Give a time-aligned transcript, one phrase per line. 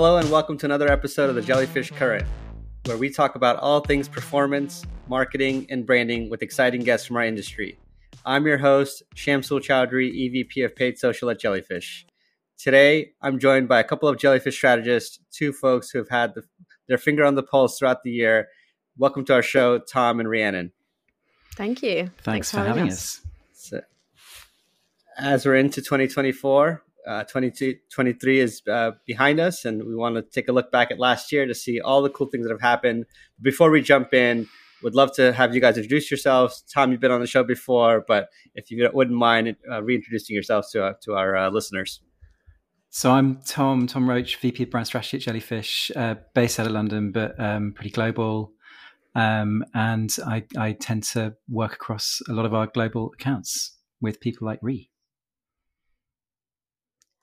[0.00, 2.24] Hello, and welcome to another episode of the Jellyfish Current,
[2.84, 7.24] where we talk about all things performance, marketing, and branding with exciting guests from our
[7.24, 7.76] industry.
[8.24, 12.06] I'm your host, Shamsul Chowdhury, EVP of Paid Social at Jellyfish.
[12.56, 16.44] Today, I'm joined by a couple of Jellyfish strategists, two folks who have had the,
[16.86, 18.46] their finger on the pulse throughout the year.
[18.98, 20.70] Welcome to our show, Tom and Rhiannon.
[21.56, 22.12] Thank you.
[22.22, 22.92] Thanks, Thanks for, having, us.
[22.92, 23.20] us.
[23.52, 23.80] So,
[25.18, 30.48] as we're into 2024, uh, 2023 is uh, behind us, and we want to take
[30.48, 33.06] a look back at last year to see all the cool things that have happened.
[33.40, 34.46] Before we jump in,
[34.82, 36.62] would love to have you guys introduce yourselves.
[36.72, 40.70] Tom, you've been on the show before, but if you wouldn't mind uh, reintroducing yourselves
[40.70, 42.00] to, uh, to our uh, listeners.
[42.90, 46.72] So I'm Tom Tom Roach, VP of Brand Strategy at Jellyfish, uh, based out of
[46.72, 48.52] London, but um, pretty global.
[49.14, 54.20] Um, and I, I tend to work across a lot of our global accounts with
[54.20, 54.90] people like Ree.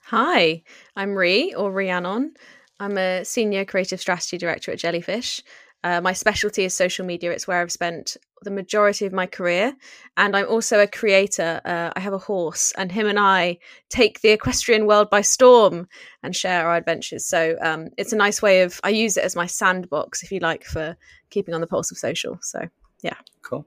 [0.09, 0.61] Hi,
[0.95, 2.35] I'm Ree or Rhiannon.
[2.79, 5.41] I'm a senior creative strategy director at Jellyfish.
[5.83, 7.31] Uh, my specialty is social media.
[7.31, 9.75] It's where I've spent the majority of my career.
[10.15, 11.59] And I'm also a creator.
[11.65, 13.57] Uh, I have a horse, and him and I
[13.89, 15.87] take the equestrian world by storm
[16.21, 17.25] and share our adventures.
[17.25, 20.39] So um, it's a nice way of, I use it as my sandbox, if you
[20.39, 20.95] like, for
[21.31, 22.37] keeping on the pulse of social.
[22.43, 22.67] So,
[23.01, 23.17] yeah.
[23.41, 23.65] Cool.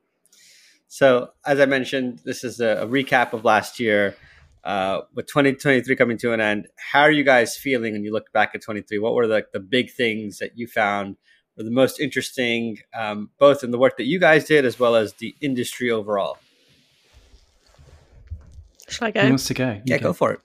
[0.86, 4.14] So, as I mentioned, this is a, a recap of last year.
[4.64, 8.32] Uh, with 2023 coming to an end, how are you guys feeling when you look
[8.32, 8.98] back at 23?
[8.98, 11.16] What were the, the big things that you found
[11.56, 14.96] were the most interesting, um, both in the work that you guys did as well
[14.96, 16.38] as the industry overall?
[18.88, 19.20] Shall I go?
[19.22, 19.70] Who wants to go?
[19.70, 20.08] You yeah, go.
[20.08, 20.40] go for it.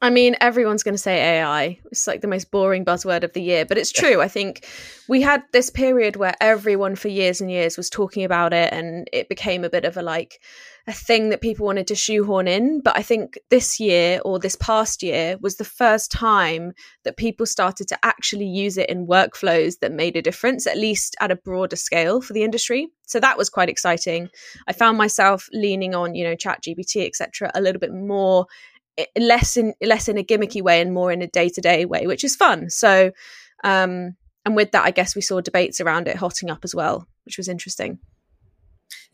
[0.00, 1.80] I mean, everyone's going to say AI.
[1.86, 4.20] It's like the most boring buzzword of the year, but it's true.
[4.20, 4.64] I think
[5.08, 9.08] we had this period where everyone for years and years was talking about it, and
[9.12, 10.40] it became a bit of a like
[10.88, 12.80] a thing that people wanted to shoehorn in.
[12.80, 16.72] But I think this year or this past year was the first time
[17.04, 21.14] that people started to actually use it in workflows that made a difference, at least
[21.20, 22.88] at a broader scale for the industry.
[23.06, 24.30] So that was quite exciting.
[24.66, 28.46] I found myself leaning on, you know, Chat GPT, etc., a little bit more
[29.16, 32.06] less in less in a gimmicky way and more in a day to day way,
[32.06, 32.70] which is fun.
[32.70, 33.12] So,
[33.62, 37.06] um, and with that, I guess we saw debates around it hotting up as well,
[37.24, 37.98] which was interesting.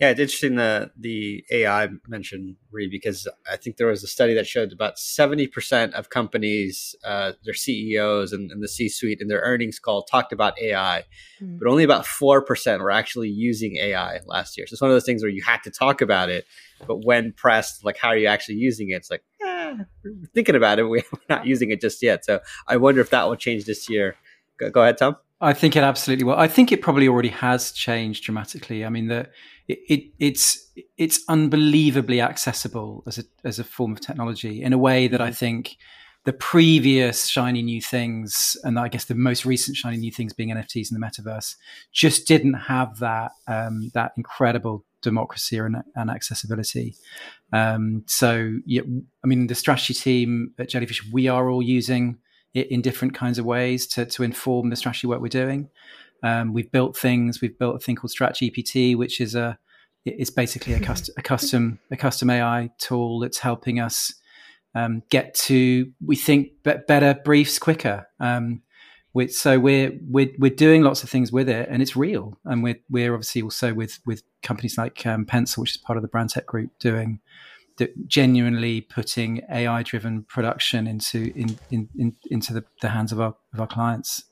[0.00, 4.34] Yeah, it's interesting the the AI mentioned Ree because I think there was a study
[4.34, 9.20] that showed about seventy percent of companies, uh, their CEOs and, and the C suite
[9.20, 11.04] in their earnings call talked about AI,
[11.40, 11.58] mm.
[11.58, 14.66] but only about four percent were actually using AI last year.
[14.66, 16.44] So it's one of those things where you had to talk about it,
[16.86, 18.94] but when pressed, like how are you actually using it?
[18.94, 19.74] It's like eh,
[20.34, 22.24] thinking about it, we're not using it just yet.
[22.24, 24.16] So I wonder if that will change this year.
[24.58, 25.16] Go, go ahead, Tom.
[25.44, 26.36] I think it absolutely will.
[26.36, 28.84] I think it probably already has changed dramatically.
[28.84, 29.28] I mean, the
[29.68, 34.78] it, it, it's it's unbelievably accessible as a as a form of technology in a
[34.78, 35.34] way that I mm-hmm.
[35.34, 35.76] think
[36.24, 40.48] the previous shiny new things, and I guess the most recent shiny new things being
[40.48, 41.56] NFTs and the metaverse,
[41.92, 46.96] just didn't have that um, that incredible democracy and, and accessibility.
[47.52, 48.82] Um, so, yeah,
[49.22, 52.16] I mean, the strategy team at Jellyfish, we are all using
[52.54, 55.68] in different kinds of ways to to inform the strategy work we're doing.
[56.22, 57.40] Um, we've built things.
[57.40, 59.58] We've built a thing called Strat GPT, which is a
[60.04, 64.14] it's basically a, cust- a custom a custom AI tool that's helping us
[64.74, 68.06] um, get to we think be- better briefs quicker.
[68.20, 68.62] Um,
[69.28, 72.38] so we're we're we're doing lots of things with it, and it's real.
[72.44, 76.02] And we're we're obviously also with with companies like um, Pencil, which is part of
[76.02, 77.20] the Brand Tech Group, doing
[78.06, 83.34] genuinely putting AI driven production into in, in, in, into the, the hands of our
[83.52, 84.24] of our clients.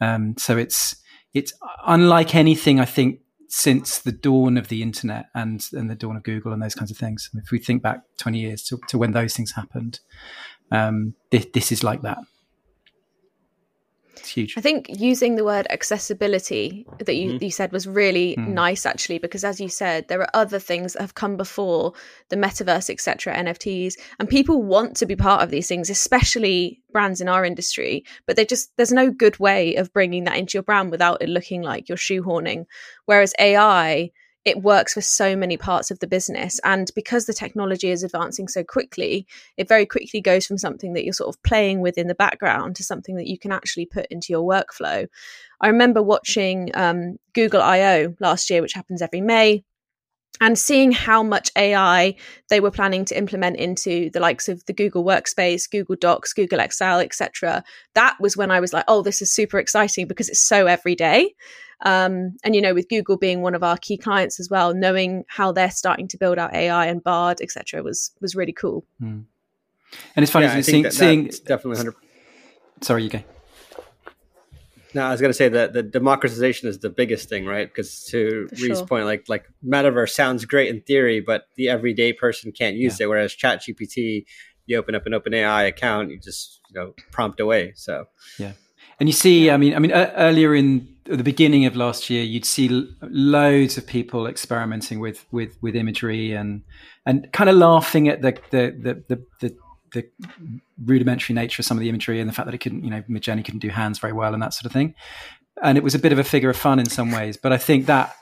[0.00, 0.96] Um, so it's
[1.34, 1.52] it's
[1.86, 6.22] unlike anything I think since the dawn of the internet and and the dawn of
[6.22, 7.30] Google and those kinds of things.
[7.34, 10.00] If we think back twenty years to, to when those things happened,
[10.70, 12.18] um, this, this is like that.
[14.16, 14.54] It's huge.
[14.56, 17.44] I think using the word accessibility that you, mm-hmm.
[17.44, 18.48] you said was really mm.
[18.48, 21.92] nice actually, because as you said, there are other things that have come before
[22.28, 27.20] the metaverse, etc., NFTs, and people want to be part of these things, especially brands
[27.20, 28.04] in our industry.
[28.26, 31.28] But they just there's no good way of bringing that into your brand without it
[31.28, 32.66] looking like you're shoehorning.
[33.06, 34.10] Whereas AI
[34.44, 36.60] it works for so many parts of the business.
[36.64, 41.04] And because the technology is advancing so quickly, it very quickly goes from something that
[41.04, 44.06] you're sort of playing with in the background to something that you can actually put
[44.06, 45.06] into your workflow.
[45.60, 49.64] I remember watching um, Google I/O last year, which happens every May.
[50.42, 52.16] And seeing how much AI
[52.48, 56.58] they were planning to implement into the likes of the Google Workspace, Google Docs, Google
[56.58, 57.62] Excel, etc.,
[57.94, 61.32] that was when I was like, "Oh, this is super exciting because it's so everyday."
[61.82, 65.24] Um, and you know, with Google being one of our key clients as well, knowing
[65.28, 68.84] how they're starting to build out AI and Bard, etc., was was really cool.
[69.00, 69.26] Mm.
[70.16, 71.94] And it's funny yeah, seeing, that, seeing definitely hundred.
[72.80, 73.22] Sorry, you go.
[74.94, 77.68] No, I was going to say that the democratization is the biggest thing, right?
[77.68, 78.86] Because to For Ree's sure.
[78.86, 83.04] point, like like metaverse sounds great in theory, but the everyday person can't use yeah.
[83.04, 83.08] it.
[83.08, 84.26] Whereas ChatGPT,
[84.66, 87.72] you open up an OpenAI account, you just you know prompt away.
[87.76, 88.06] So
[88.38, 88.52] yeah,
[89.00, 92.22] and you see, I mean, I mean, uh, earlier in the beginning of last year,
[92.22, 96.62] you'd see l- loads of people experimenting with with with imagery and
[97.06, 99.56] and kind of laughing at the the the the, the
[99.92, 100.08] the
[100.84, 103.02] rudimentary nature of some of the imagery and the fact that it couldn't, you know,
[103.08, 104.94] Midjourney couldn't do hands very well and that sort of thing.
[105.62, 107.36] And it was a bit of a figure of fun in some ways.
[107.36, 108.14] But I think that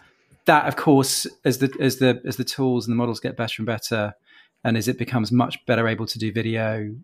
[0.46, 3.54] that, of course, as the as the as the tools and the models get better
[3.58, 4.14] and better,
[4.64, 6.94] and as it becomes much better able to do video,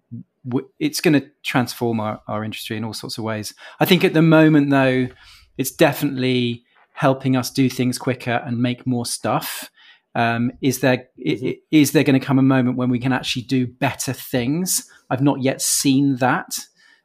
[0.79, 3.55] it's going to transform our, our industry in all sorts of ways.
[3.81, 5.09] I think at the moment, though,
[5.57, 9.71] it's definitely helping us do things quicker and make more stuff.
[10.17, 11.51] Um, is there mm-hmm.
[11.71, 14.91] is there going to come a moment when we can actually do better things?
[15.11, 16.59] I've not yet seen that,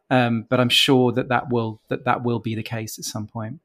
[0.09, 3.27] um, but I'm sure that that will that that will be the case at some
[3.27, 3.59] point.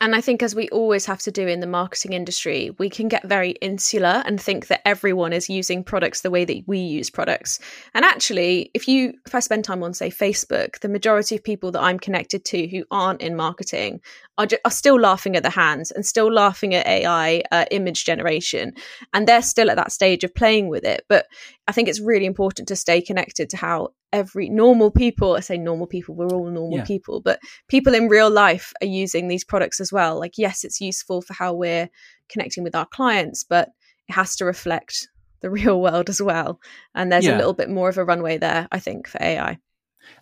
[0.00, 3.08] And I think, as we always have to do in the marketing industry, we can
[3.08, 7.10] get very insular and think that everyone is using products the way that we use
[7.10, 7.60] products.
[7.92, 11.70] And actually, if you, if I spend time on, say, Facebook, the majority of people
[11.72, 14.00] that I'm connected to who aren't in marketing
[14.38, 18.06] are, just, are still laughing at the hands and still laughing at AI uh, image
[18.06, 18.72] generation.
[19.12, 21.04] And they're still at that stage of playing with it.
[21.10, 21.26] But
[21.70, 25.56] I think it's really important to stay connected to how every normal people, I say
[25.56, 26.84] normal people, we're all normal yeah.
[26.84, 27.38] people, but
[27.68, 30.18] people in real life are using these products as well.
[30.18, 31.88] Like, yes, it's useful for how we're
[32.28, 33.68] connecting with our clients, but
[34.08, 35.06] it has to reflect
[35.42, 36.58] the real world as well.
[36.96, 37.36] And there's yeah.
[37.36, 39.56] a little bit more of a runway there, I think, for AI.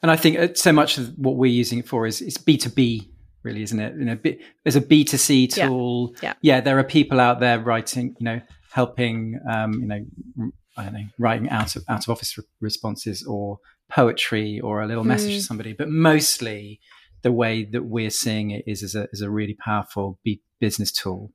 [0.03, 3.09] And I think uh, so much of what we're using it for is it's B2B
[3.43, 3.95] really, isn't it?
[3.97, 4.19] You know,
[4.65, 6.13] there's a B2C tool.
[6.17, 6.35] Yeah.
[6.43, 6.57] yeah.
[6.57, 6.61] yeah.
[6.61, 8.41] there are people out there writing, you know,
[8.71, 13.25] helping, um, you know, I don't know, writing out of out of office re- responses
[13.25, 13.59] or
[13.91, 15.37] poetry or a little message mm.
[15.37, 15.73] to somebody.
[15.73, 16.81] But mostly,
[17.23, 20.93] the way that we're seeing it is as a as a really powerful b- business
[20.93, 21.33] tool.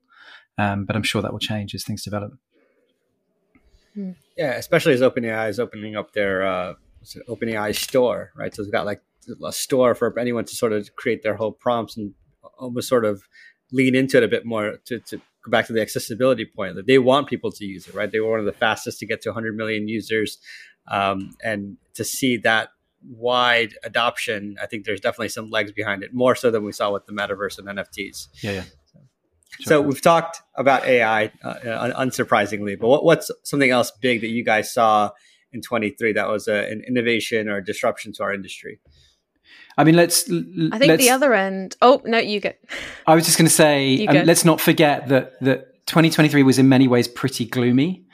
[0.57, 2.34] Um, but I'm sure that will change as things develop.
[3.94, 4.12] Hmm.
[4.38, 6.74] Yeah, especially as OpenAI is opening up their uh,
[7.28, 8.54] OpenAI store, right?
[8.56, 9.01] So it's got like
[9.45, 12.13] a store for anyone to sort of create their whole prompts and
[12.57, 13.24] almost sort of
[13.72, 16.88] lean into it a bit more to, to go back to the accessibility point that
[16.88, 18.12] they want people to use it, right?
[18.12, 20.38] They were one of the fastest to get to 100 million users.
[20.90, 22.69] Um, and to see that
[23.06, 26.92] wide adoption, I think there's definitely some legs behind it, more so than we saw
[26.92, 28.28] with the metaverse and NFTs.
[28.42, 28.63] Yeah, yeah.
[28.63, 29.00] So,
[29.60, 29.66] sure.
[29.66, 34.44] so we've talked about AI, uh, unsurprisingly, but what, what's something else big that you
[34.44, 35.12] guys saw
[35.51, 38.80] in 23 that was a, an innovation or disruption to our industry?
[39.78, 40.24] I mean, let's.
[40.24, 41.76] I think let's, the other end.
[41.82, 42.64] Oh no, you get.
[43.08, 46.70] I was just going to say, um, let's not forget that that 2023 was in
[46.70, 48.06] many ways pretty gloomy.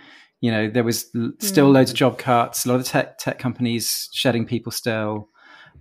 [0.41, 1.01] You know, there was
[1.39, 1.73] still mm.
[1.73, 5.27] loads of job cuts, a lot of tech tech companies shedding people still,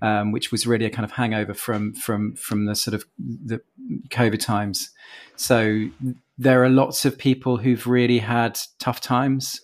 [0.03, 3.61] um, which was really a kind of hangover from from from the sort of the
[4.11, 4.91] COVID times.
[5.37, 5.89] So
[6.39, 9.61] there are lots of people who've really had tough times,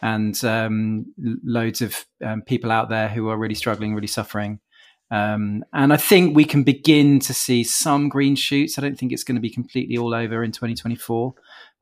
[0.00, 1.12] and um,
[1.44, 4.60] loads of um, people out there who are really struggling, really suffering.
[5.10, 8.78] Um, and I think we can begin to see some green shoots.
[8.78, 11.34] I don't think it's going to be completely all over in 2024,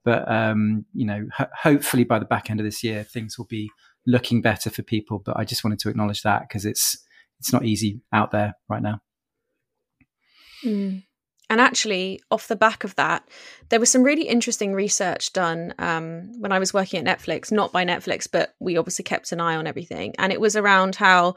[0.05, 3.46] but um, you know, ho- hopefully by the back end of this year, things will
[3.46, 3.70] be
[4.06, 5.20] looking better for people.
[5.24, 6.96] But I just wanted to acknowledge that because it's
[7.41, 9.01] it's not easy out there right now.
[10.65, 11.03] Mm.
[11.48, 13.29] And actually, off the back of that,
[13.69, 17.72] there was some really interesting research done um, when I was working at Netflix, not
[17.72, 20.15] by Netflix, but we obviously kept an eye on everything.
[20.19, 21.36] And it was around how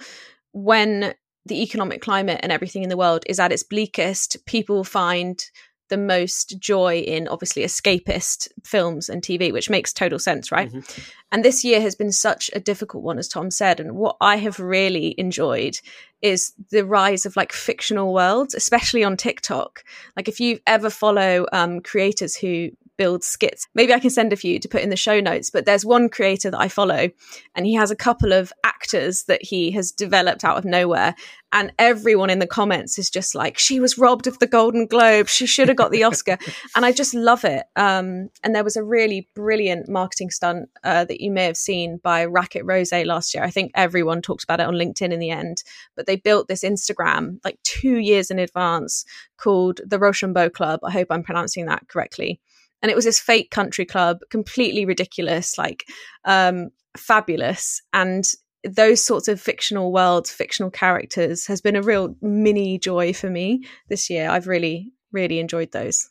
[0.51, 1.13] when
[1.49, 5.43] the economic climate and everything in the world is at its bleakest, people find
[5.89, 10.71] the most joy in obviously escapist films and TV, which makes total sense, right?
[10.71, 11.01] Mm-hmm.
[11.31, 13.79] And this year has been such a difficult one, as Tom said.
[13.79, 15.79] And what I have really enjoyed
[16.21, 19.83] is the rise of like fictional worlds, especially on TikTok.
[20.15, 23.65] Like if you ever follow um, creators who build skits.
[23.73, 26.09] Maybe I can send a few to put in the show notes, but there's one
[26.09, 27.09] creator that I follow
[27.55, 31.15] and he has a couple of actors that he has developed out of nowhere.
[31.53, 35.29] And everyone in the comments is just like, she was robbed of the Golden Globe.
[35.29, 36.37] She should have got the Oscar.
[36.75, 37.63] and I just love it.
[37.77, 42.01] Um, and there was a really brilliant marketing stunt uh, that you may have seen
[42.03, 43.45] by Racket Rose last year.
[43.45, 45.63] I think everyone talked about it on LinkedIn in the end,
[45.95, 49.05] but they built this Instagram like two years in advance
[49.37, 50.81] called the Rochambeau Club.
[50.83, 52.41] I hope I'm pronouncing that correctly
[52.81, 55.85] and it was this fake country club completely ridiculous like
[56.25, 58.25] um fabulous and
[58.63, 63.63] those sorts of fictional worlds fictional characters has been a real mini joy for me
[63.89, 66.09] this year i've really really enjoyed those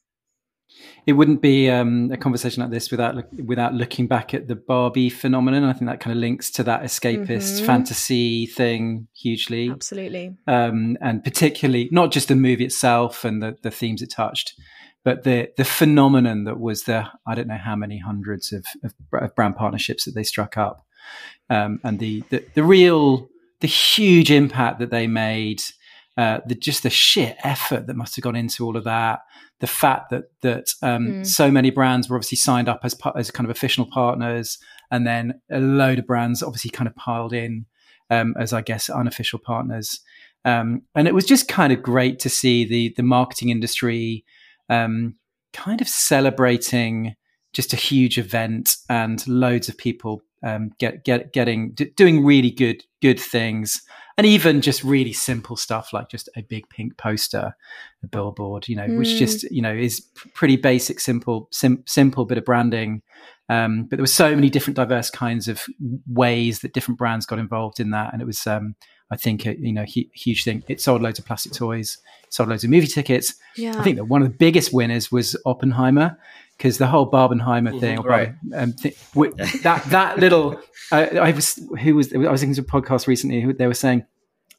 [1.06, 5.08] it wouldn't be um, a conversation like this without without looking back at the Barbie
[5.08, 5.64] phenomenon.
[5.64, 7.66] I think that kind of links to that escapist mm-hmm.
[7.66, 9.70] fantasy thing hugely.
[9.70, 14.54] Absolutely, um, and particularly not just the movie itself and the, the themes it touched,
[15.04, 18.94] but the the phenomenon that was the I don't know how many hundreds of, of,
[19.12, 20.84] of brand partnerships that they struck up,
[21.50, 23.28] um, and the, the the real
[23.60, 25.62] the huge impact that they made.
[26.16, 29.20] Uh, the just the sheer effort that must have gone into all of that,
[29.60, 31.26] the fact that that um, mm.
[31.26, 34.58] so many brands were obviously signed up as as kind of official partners,
[34.90, 37.66] and then a load of brands obviously kind of piled in
[38.10, 40.00] um, as I guess unofficial partners.
[40.44, 44.24] Um, and it was just kind of great to see the the marketing industry
[44.68, 45.16] um,
[45.52, 47.14] kind of celebrating
[47.52, 52.50] just a huge event and loads of people um, get get getting d- doing really
[52.50, 53.82] good good things
[54.18, 57.54] and even just really simple stuff like just a big pink poster,
[58.02, 58.98] a billboard, you know, mm.
[58.98, 60.00] which just you know is
[60.34, 63.00] pretty basic, simple, sim- simple bit of branding.
[63.48, 65.64] Um, but there were so many different, diverse kinds of
[66.06, 68.74] ways that different brands got involved in that, and it was, um,
[69.10, 70.62] I think, a, you know, hu- huge thing.
[70.68, 71.96] It sold loads of plastic toys,
[72.28, 73.34] sold loads of movie tickets.
[73.56, 73.78] Yeah.
[73.78, 76.18] I think that one of the biggest winners was Oppenheimer
[76.58, 77.78] because the whole Barbenheimer mm-hmm.
[77.78, 78.34] thing, right.
[78.54, 80.60] um, th- w- that that little,
[80.92, 83.40] uh, I was who was I was listening to a podcast recently.
[83.40, 84.04] Who, they were saying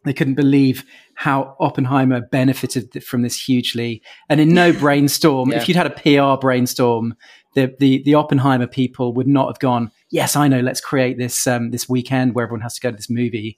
[0.05, 4.01] they couldn't believe how Oppenheimer benefited from this hugely.
[4.29, 5.57] And in no brainstorm, yeah.
[5.57, 7.15] if you'd had a PR brainstorm,
[7.55, 9.91] the, the the Oppenheimer people would not have gone.
[10.11, 10.61] Yes, I know.
[10.61, 13.57] Let's create this um, this weekend where everyone has to go to this movie.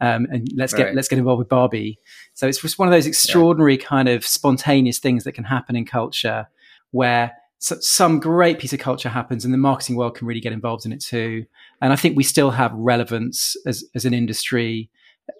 [0.00, 1.98] Um, and let's get let's get involved with Barbie.
[2.34, 3.86] So it's just one of those extraordinary yeah.
[3.86, 6.48] kind of spontaneous things that can happen in culture,
[6.90, 7.32] where
[7.62, 10.84] so, some great piece of culture happens and the marketing world can really get involved
[10.84, 11.44] in it too.
[11.80, 14.90] And I think we still have relevance as, as an industry,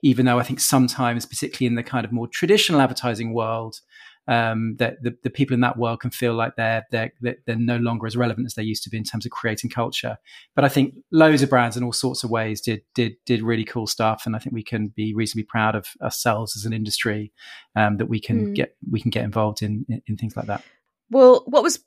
[0.02, 3.80] even though I think sometimes, particularly in the kind of more traditional advertising world,
[4.28, 7.76] um, that the, the, people in that world can feel like they're, they're they're no
[7.78, 10.16] longer as relevant as they used to be in terms of creating culture.
[10.54, 13.64] But I think loads of brands in all sorts of ways did did did really
[13.64, 17.32] cool stuff, and I think we can be reasonably proud of ourselves as an industry
[17.74, 18.54] um, that we can mm.
[18.54, 20.62] get we can get involved in, in in things like that.
[21.10, 21.80] Well, what was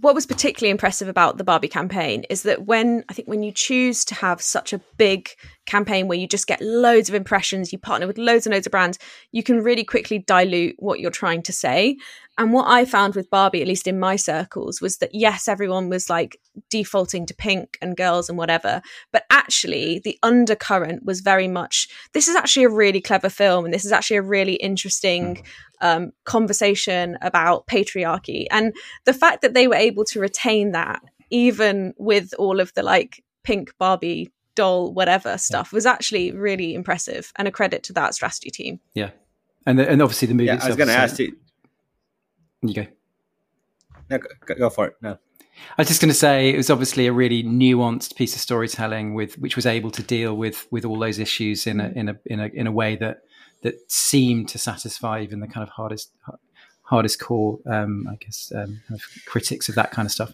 [0.00, 3.52] what was particularly impressive about the Barbie campaign is that when I think when you
[3.52, 5.28] choose to have such a big
[5.66, 8.70] campaign where you just get loads of impressions, you partner with loads and loads of
[8.70, 8.98] brands,
[9.32, 11.96] you can really quickly dilute what you're trying to say.
[12.40, 15.90] And what I found with Barbie, at least in my circles, was that yes, everyone
[15.90, 18.80] was like defaulting to pink and girls and whatever,
[19.12, 23.74] but actually the undercurrent was very much this is actually a really clever film and
[23.74, 25.46] this is actually a really interesting mm
[25.82, 28.44] um, conversation about patriarchy.
[28.50, 28.74] And
[29.06, 33.24] the fact that they were able to retain that, even with all of the like
[33.44, 38.50] pink Barbie doll, whatever stuff, was actually really impressive and a credit to that strategy
[38.50, 38.78] team.
[38.92, 39.12] Yeah.
[39.64, 40.48] And, the, and obviously the movie.
[40.48, 41.34] Yeah, I was going to ask you.
[42.62, 42.86] You go.
[44.08, 44.96] No, go, go for it.
[45.00, 45.18] No.
[45.76, 49.14] I was just going to say it was obviously a really nuanced piece of storytelling
[49.14, 52.18] with which was able to deal with with all those issues in a in a
[52.26, 53.22] in a in a way that
[53.62, 56.12] that seemed to satisfy even the kind of hardest
[56.90, 60.32] hardest core, um, I guess, um, kind of critics of that kind of stuff.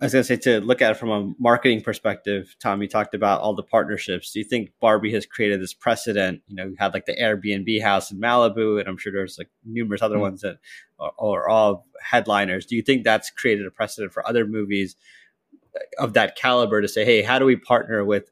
[0.00, 2.88] I was going to say to look at it from a marketing perspective, Tom, you
[2.88, 4.32] talked about all the partnerships.
[4.32, 6.40] Do you think Barbie has created this precedent?
[6.48, 9.50] You know, you had like the Airbnb house in Malibu, and I'm sure there's like
[9.62, 10.22] numerous other mm.
[10.22, 10.56] ones that
[10.98, 12.64] are, are all headliners.
[12.64, 14.96] Do you think that's created a precedent for other movies
[15.98, 18.30] of that caliber to say, hey, how do we partner with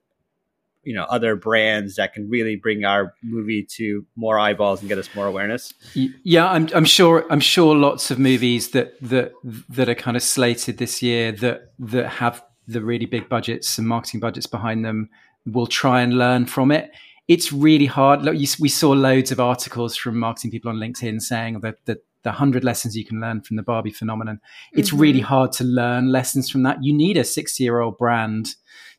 [0.89, 4.99] you know other brands that can really bring our movie to more eyeballs and get
[4.99, 5.73] us more awareness?
[5.95, 9.33] Yeah i'm, I'm sure i'm sure lots of movies that that
[9.69, 13.89] that are kind of slated this year that that have the really big budgets and
[13.89, 15.09] marketing budgets behind them
[15.47, 16.91] will try and learn from it.
[17.27, 18.23] It's really hard.
[18.23, 21.99] Look, you, we saw loads of articles from marketing people on linkedin saying that, that
[22.23, 24.41] the 100 lessons you can learn from the barbie phenomenon.
[24.73, 25.01] It's mm-hmm.
[25.01, 26.83] really hard to learn lessons from that.
[26.83, 28.55] You need a 60 year old brand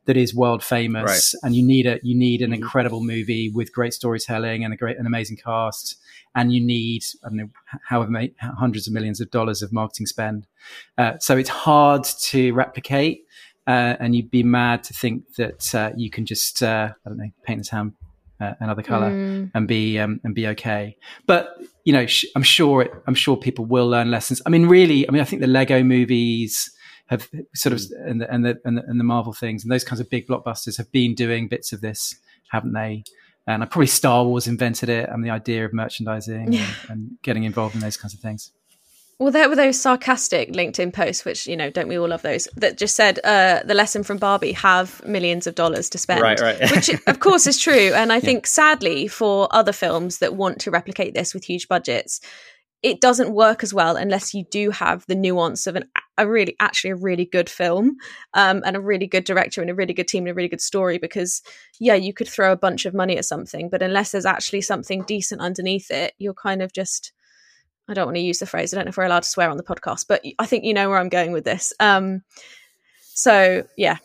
[0.10, 1.40] that is world famous, right.
[1.46, 2.64] and you need a you need an mm-hmm.
[2.64, 5.98] incredible movie with great storytelling and a great an amazing cast,
[6.34, 7.50] and you need I don't know
[7.88, 10.48] however many hundreds of millions of dollars of marketing spend.
[10.98, 13.22] Uh, so it's hard to replicate,
[13.68, 17.20] uh, and you'd be mad to think that uh, you can just uh, I don't
[17.20, 17.94] know paint the town
[18.42, 19.52] uh, another color mm.
[19.54, 20.98] and be um, and be okay.
[21.28, 24.42] But you know, sh- I'm sure it, I'm sure people will learn lessons.
[24.44, 26.72] I mean, really, I mean, I think the Lego movies
[27.10, 28.10] have sort of mm.
[28.10, 30.28] and the, and the, and the, and the Marvel things and those kinds of big
[30.28, 32.16] blockbusters have been doing bits of this,
[32.52, 33.04] haven't they?
[33.48, 36.68] And I probably Star Wars invented it and the idea of merchandising yeah.
[36.84, 38.52] and, and getting involved in those kinds of things.
[39.18, 42.48] Well, there were those sarcastic LinkedIn posts, which you know, don't we all love those?
[42.56, 46.40] That just said uh, the lesson from Barbie: have millions of dollars to spend, right?
[46.40, 46.72] Right.
[46.72, 48.22] which of course is true, and I yeah.
[48.22, 52.22] think sadly for other films that want to replicate this with huge budgets,
[52.82, 55.84] it doesn't work as well unless you do have the nuance of an
[56.18, 57.96] a really actually a really good film
[58.34, 60.62] um, and a really good director and a really good team and a really good
[60.62, 61.42] story because
[61.80, 65.04] yeah you could throw a bunch of money at something but unless there's actually something
[65.04, 67.12] decent underneath it you're kind of just
[67.88, 69.50] I don't want to use the phrase I don't know if we're allowed to swear
[69.50, 71.74] on the podcast but I think you know where I'm going with this.
[71.80, 72.24] Um,
[73.14, 73.98] so yeah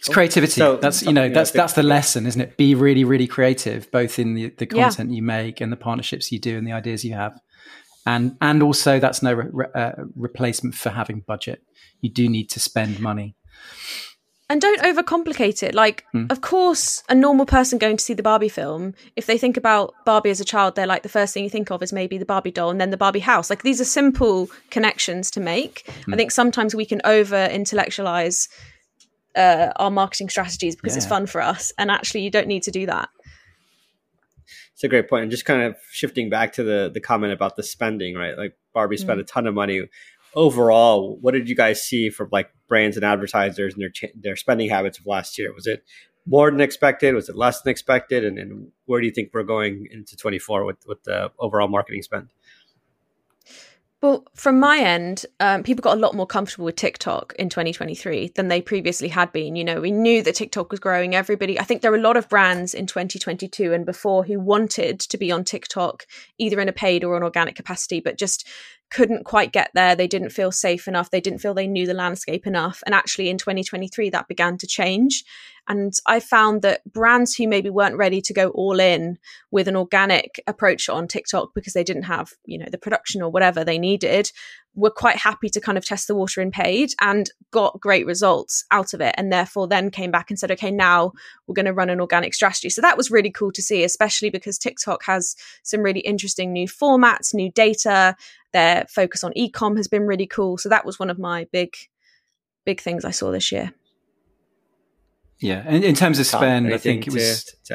[0.00, 0.52] it's creativity.
[0.52, 2.56] So, that's you know that's that's the lesson, isn't it?
[2.56, 5.16] Be really really creative, both in the, the content yeah.
[5.16, 7.38] you make and the partnerships you do and the ideas you have,
[8.06, 11.62] and and also that's no re- uh, replacement for having budget.
[12.00, 13.36] You do need to spend money.
[14.48, 15.76] And don't overcomplicate it.
[15.76, 16.26] Like, hmm.
[16.28, 19.94] of course, a normal person going to see the Barbie film, if they think about
[20.04, 22.24] Barbie as a child, they're like the first thing you think of is maybe the
[22.24, 23.48] Barbie doll and then the Barbie house.
[23.48, 25.88] Like, these are simple connections to make.
[26.04, 26.14] Hmm.
[26.14, 28.48] I think sometimes we can over intellectualize
[29.36, 30.98] uh, our marketing strategies because yeah.
[30.98, 31.72] it's fun for us.
[31.78, 33.08] And actually, you don't need to do that.
[34.74, 35.22] It's a great point.
[35.22, 38.36] And just kind of shifting back to the the comment about the spending, right?
[38.36, 39.22] Like Barbie spent mm.
[39.22, 39.86] a ton of money.
[40.34, 44.36] Overall, what did you guys see from like brands and advertisers and their ch- their
[44.36, 45.52] spending habits of last year?
[45.52, 45.84] Was it
[46.26, 47.14] more than expected?
[47.14, 48.24] Was it less than expected?
[48.24, 52.02] And, and where do you think we're going into 24 with with the overall marketing
[52.02, 52.28] spend?
[54.02, 58.32] Well, from my end, um, people got a lot more comfortable with TikTok in 2023
[58.34, 59.56] than they previously had been.
[59.56, 61.14] You know, we knew that TikTok was growing.
[61.14, 65.00] Everybody, I think there were a lot of brands in 2022 and before who wanted
[65.00, 66.06] to be on TikTok,
[66.38, 68.48] either in a paid or an organic capacity, but just
[68.90, 69.94] couldn't quite get there.
[69.94, 71.10] They didn't feel safe enough.
[71.10, 72.82] They didn't feel they knew the landscape enough.
[72.84, 75.24] And actually, in 2023, that began to change.
[75.68, 79.18] And I found that brands who maybe weren't ready to go all in
[79.50, 83.30] with an organic approach on TikTok because they didn't have, you know, the production or
[83.30, 84.32] whatever they needed
[84.74, 88.64] were quite happy to kind of test the water in paid and got great results
[88.70, 89.14] out of it.
[89.18, 91.12] And therefore then came back and said, okay, now
[91.46, 92.70] we're going to run an organic strategy.
[92.70, 95.34] So that was really cool to see, especially because TikTok has
[95.64, 98.14] some really interesting new formats, new data.
[98.52, 100.56] Their focus on ecom has been really cool.
[100.56, 101.74] So that was one of my big,
[102.64, 103.72] big things I saw this year.
[105.40, 107.56] Yeah, and in terms of spend, I think it was to,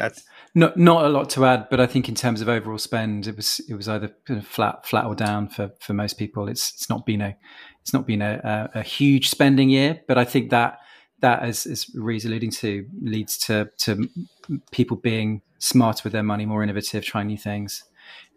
[0.56, 3.36] not not a lot to add, but I think in terms of overall spend, it
[3.36, 4.10] was it was either
[4.42, 6.48] flat flat or down for for most people.
[6.48, 7.36] It's it's not been a
[7.82, 10.78] it's not been a, a, a huge spending year, but I think that
[11.20, 14.08] that as as Ree's alluding to leads to to
[14.70, 17.84] people being smarter with their money, more innovative, trying new things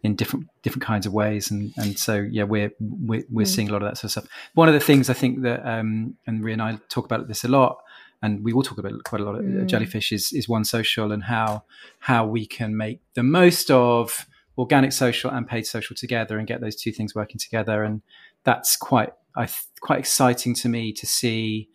[0.02, 3.48] in different different kinds of ways and and so yeah we're we're, we're mm.
[3.48, 5.64] seeing a lot of that sort of stuff one of the things i think that
[5.66, 7.76] um and Ree and i talk about this a lot
[8.22, 9.66] and we will talk about quite a lot of mm.
[9.66, 11.64] jellyfish is is one social and how
[12.00, 14.26] how we can make the most of
[14.60, 17.82] organic social and paid social together and get those two things working together.
[17.82, 18.02] And
[18.44, 19.48] that's quite I
[19.80, 21.68] quite exciting to me to see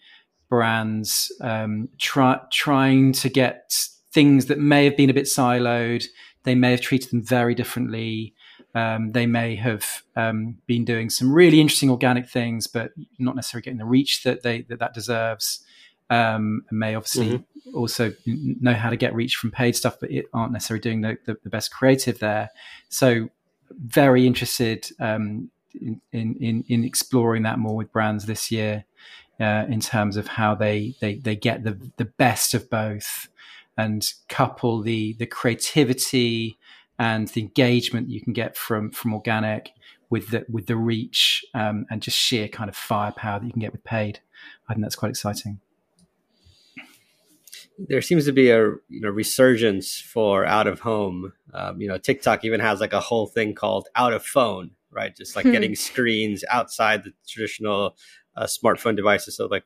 [0.49, 3.71] brands um, try, trying to get
[4.13, 6.05] things that may have been a bit siloed.
[6.43, 8.35] They may have treated them very differently.
[8.75, 13.63] Um, they may have um, been doing some really interesting organic things, but not necessarily
[13.63, 15.64] getting the reach that they that, that deserves
[16.09, 17.75] um, and may obviously mm-hmm.
[17.75, 21.17] also know how to get reach from paid stuff, but it aren't necessarily doing the,
[21.25, 22.49] the, the best creative there.
[22.89, 23.29] So
[23.71, 28.85] very interested um, in, in, in exploring that more with brands this year
[29.39, 33.27] uh, in terms of how they, they, they get the, the best of both
[33.77, 36.57] and couple the, the creativity
[36.97, 39.71] and the engagement you can get from, from organic
[40.09, 43.59] with the, with the reach um, and just sheer kind of firepower that you can
[43.59, 44.19] get with paid.
[44.69, 45.59] I think that's quite exciting
[47.77, 51.33] there seems to be a you know resurgence for out of home.
[51.53, 55.15] Um, you know, TikTok even has like a whole thing called out of phone, right?
[55.15, 55.51] Just like hmm.
[55.51, 57.95] getting screens outside the traditional
[58.35, 59.37] uh, smartphone devices.
[59.37, 59.63] So like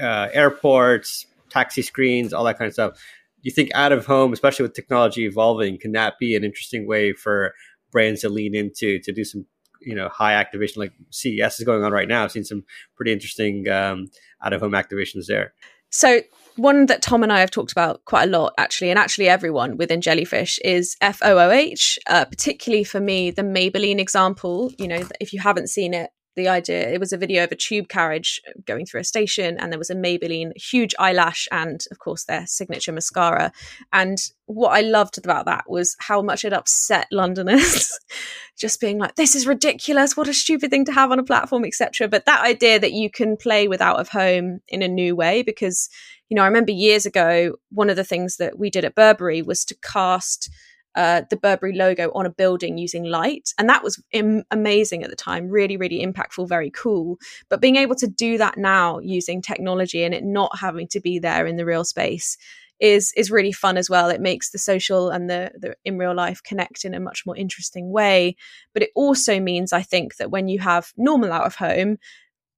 [0.00, 2.94] uh, airports, taxi screens, all that kind of stuff.
[2.94, 6.86] Do you think out of home, especially with technology evolving, can that be an interesting
[6.88, 7.54] way for
[7.90, 9.46] brands to lean into to do some
[9.80, 12.24] you know high activation like CES is going on right now.
[12.24, 12.64] I've seen some
[12.96, 14.10] pretty interesting um,
[14.42, 15.54] out of home activations there.
[15.90, 16.20] So
[16.56, 19.76] one that Tom and I have talked about quite a lot, actually, and actually everyone
[19.76, 21.98] within Jellyfish is FOOH.
[22.06, 24.72] Uh, particularly for me, the Maybelline example.
[24.78, 27.56] You know, if you haven't seen it, the idea it was a video of a
[27.56, 31.98] tube carriage going through a station and there was a maybelline huge eyelash and of
[31.98, 33.52] course their signature mascara.
[33.92, 37.90] And what i loved about that was how much it upset londoners
[38.56, 40.16] just being like this is ridiculous.
[40.16, 43.10] What a stupid thing to have on a platform etc but that idea that you
[43.10, 45.90] can play with out of home in a new way because
[46.28, 49.42] you know i remember years ago one of the things that we did at burberry
[49.42, 50.50] was to cast
[50.94, 53.54] uh, the Burberry logo on a building using light.
[53.58, 57.18] And that was Im- amazing at the time, really, really impactful, very cool.
[57.48, 61.18] But being able to do that now using technology and it not having to be
[61.18, 62.36] there in the real space
[62.80, 64.08] is is really fun as well.
[64.08, 67.36] It makes the social and the, the in real life connect in a much more
[67.36, 68.36] interesting way.
[68.72, 71.98] But it also means, I think, that when you have normal out of home,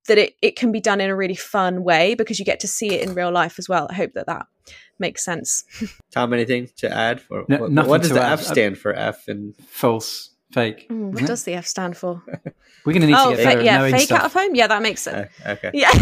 [0.08, 2.68] that it, it can be done in a really fun way because you get to
[2.68, 3.86] see it in real life as well.
[3.90, 4.46] I hope that that
[5.00, 5.64] makes sense.
[6.10, 7.20] Tom, anything to add?
[7.20, 8.34] For, no, what, what does the add.
[8.34, 8.94] F stand for?
[8.94, 10.28] F and false.
[10.52, 10.88] Fake.
[10.88, 12.22] Mm, what does the F stand for?
[12.84, 14.18] We're going to need oh, to get better yeah, fake stuff.
[14.18, 14.54] out of home.
[14.56, 15.30] Yeah, that makes sense.
[15.46, 15.70] Uh, okay.
[15.74, 15.92] Yeah,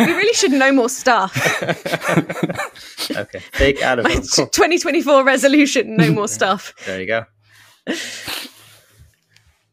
[0.00, 1.62] we really should know more stuff.
[3.10, 4.22] okay, fake out of My home.
[4.22, 6.74] 2024 resolution: no more stuff.
[6.86, 7.24] there you go.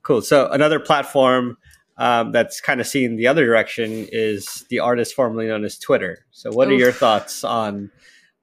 [0.03, 0.21] Cool.
[0.21, 1.57] So another platform
[2.01, 6.25] um, that's kind of seen the other direction is the artist formerly known as Twitter.
[6.31, 6.73] So, what Oof.
[6.73, 7.91] are your thoughts on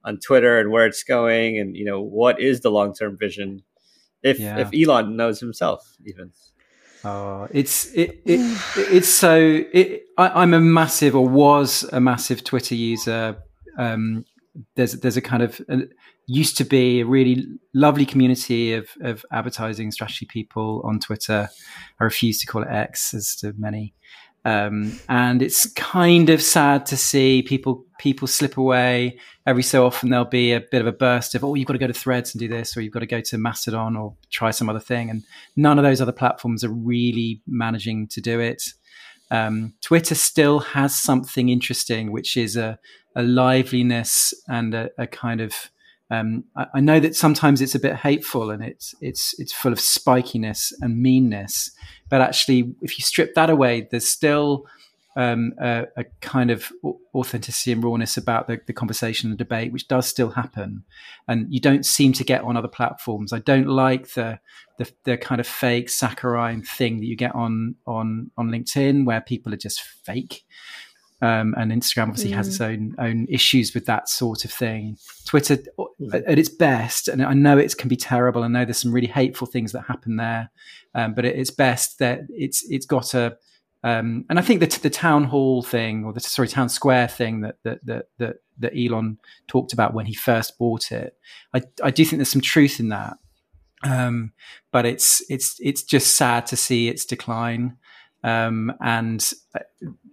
[0.05, 3.63] on Twitter and where it's going, and you know what is the long term vision
[4.23, 4.59] if yeah.
[4.59, 6.31] if Elon knows himself even.
[7.03, 8.39] Oh, it's it, it
[8.77, 9.35] it's so.
[9.37, 13.43] It, I, am a massive or was a massive Twitter user.
[13.77, 14.23] Um,
[14.75, 15.59] there's there's a kind of
[16.29, 21.49] used to be a really lovely community of of advertising strategy people on Twitter.
[21.99, 23.93] I refuse to call it X, as to many.
[24.45, 29.17] Um, and it's kind of sad to see people people slip away.
[29.45, 31.79] Every so often there'll be a bit of a burst of, oh, you've got to
[31.79, 34.51] go to Threads and do this, or you've got to go to Mastodon or try
[34.51, 35.09] some other thing.
[35.09, 35.23] And
[35.55, 38.63] none of those other platforms are really managing to do it.
[39.31, 42.79] Um, Twitter still has something interesting, which is a,
[43.15, 45.53] a liveliness and a, a kind of
[46.11, 49.71] um, I, I, know that sometimes it's a bit hateful and it's it's it's full
[49.71, 51.71] of spikiness and meanness,
[52.09, 54.65] but actually, if you strip that away, there's still
[55.15, 56.71] um, a, a, kind of
[57.13, 60.83] authenticity and rawness about the, the, conversation and debate, which does still happen,
[61.27, 63.33] and you don't seem to get on other platforms.
[63.33, 64.39] I don't like the
[64.77, 69.21] the, the kind of fake saccharine thing that you get on on on LinkedIn, where
[69.21, 70.43] people are just fake.
[71.21, 72.35] Um, and Instagram obviously mm.
[72.35, 74.97] has its own own issues with that sort of thing.
[75.25, 76.23] Twitter, mm.
[76.27, 78.43] at its best, and I know it can be terrible.
[78.43, 80.49] I know there's some really hateful things that happen there,
[80.95, 83.37] um, but at its best, that it's it's got a
[83.83, 87.41] um, and I think that the town hall thing, or the sorry town square thing
[87.41, 91.15] that that that that, that Elon talked about when he first bought it,
[91.53, 93.17] I, I do think there's some truth in that.
[93.83, 94.33] Um,
[94.73, 97.77] but it's it's it's just sad to see its decline.
[98.21, 99.59] Um, and uh,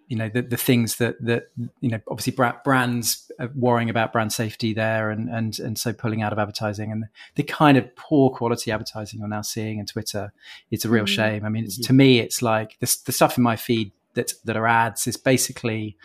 [0.09, 2.33] you know the, the things that that you know obviously
[2.65, 6.93] brands are worrying about brand safety there and and and so pulling out of advertising
[6.93, 10.33] and the kind of poor quality advertising you're now seeing in Twitter
[10.71, 11.15] it's a real mm-hmm.
[11.15, 11.83] shame I mean mm-hmm.
[11.83, 15.17] to me it's like the, the stuff in my feed that that are ads is
[15.17, 15.97] basically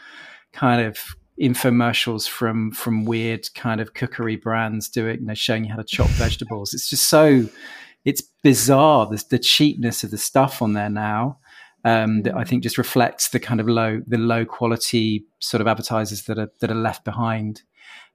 [0.52, 0.98] kind of
[1.40, 5.84] infomercials from from weird kind of cookery brands doing you know showing you how to
[5.84, 7.48] chop vegetables it's just so
[8.04, 11.38] it's bizarre the, the cheapness of the stuff on there now
[11.84, 12.48] um, that I mm.
[12.48, 16.52] think just reflects the kind of low the low quality sort of advertisers that are
[16.60, 17.64] that are left behind.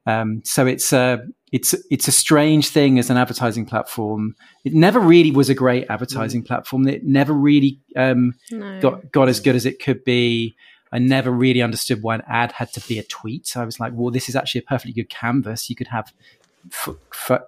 [0.06, 4.36] Um, so it's a it's it's a strange thing as an advertising platform.
[4.64, 6.46] It never really was a great advertising mm.
[6.46, 6.86] platform.
[6.86, 8.80] It never really um, no.
[8.80, 10.56] got got as good as it could be.
[10.92, 13.56] I never really understood why an ad had to be a tweet.
[13.56, 15.68] I was like, well, this is actually a perfectly good canvas.
[15.68, 16.12] You could have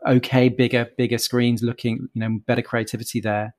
[0.07, 3.53] okay bigger bigger screens looking you know better creativity there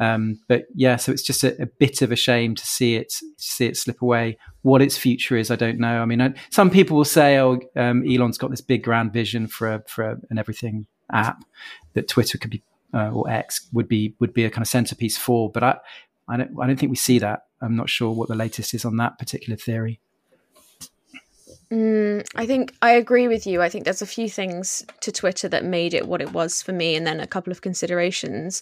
[0.00, 3.12] um, but yeah, so it's just a, a, bit of a shame to see it
[3.36, 4.38] see it slip away.
[4.62, 6.00] What its future is, I don't know.
[6.00, 9.46] I mean, I, some people will say, "Oh, um, Elon's got this big grand vision
[9.46, 11.44] for a, for a, an everything app
[11.92, 12.62] that Twitter could be
[12.94, 15.78] uh, or X would be would be a kind of centerpiece for." But I,
[16.28, 17.40] I don't I don't think we see that.
[17.60, 20.00] I'm not sure what the latest is on that particular theory.
[21.72, 23.62] Mm, I think I agree with you.
[23.62, 26.72] I think there's a few things to Twitter that made it what it was for
[26.72, 28.60] me, and then a couple of considerations.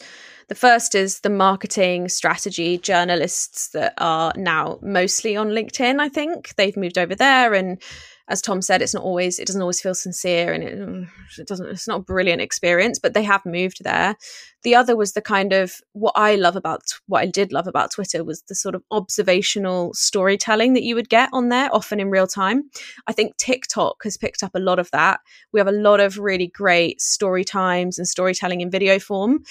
[0.49, 6.01] The first is the marketing strategy journalists that are now mostly on LinkedIn.
[6.01, 7.81] I think they've moved over there, and
[8.29, 11.67] as Tom said, it's not always it doesn't always feel sincere, and it, it doesn't.
[11.67, 14.17] It's not a brilliant experience, but they have moved there.
[14.65, 17.93] The other was the kind of what I love about what I did love about
[17.93, 22.11] Twitter was the sort of observational storytelling that you would get on there, often in
[22.11, 22.65] real time.
[23.07, 25.21] I think TikTok has picked up a lot of that.
[25.53, 29.45] We have a lot of really great story times and storytelling in video form.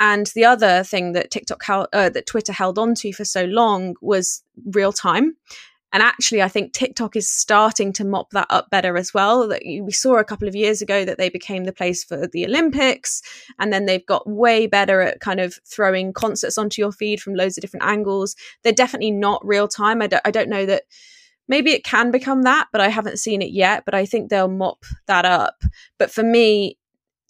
[0.00, 3.44] And the other thing that TikTok held, uh, that Twitter held on to for so
[3.44, 4.42] long was
[4.72, 5.36] real time.
[5.94, 9.46] And actually, I think TikTok is starting to mop that up better as well.
[9.46, 12.44] That we saw a couple of years ago that they became the place for the
[12.44, 13.22] Olympics,
[13.60, 17.36] and then they've got way better at kind of throwing concerts onto your feed from
[17.36, 18.34] loads of different angles.
[18.64, 20.02] They're definitely not real time.
[20.02, 20.82] I don't, I don't know that
[21.46, 23.84] maybe it can become that, but I haven't seen it yet.
[23.84, 25.62] But I think they'll mop that up.
[25.96, 26.76] But for me,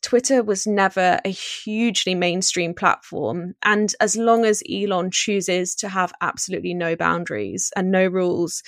[0.05, 3.55] Twitter was never a hugely mainstream platform.
[3.63, 8.63] And as long as Elon chooses to have absolutely no boundaries and no rules,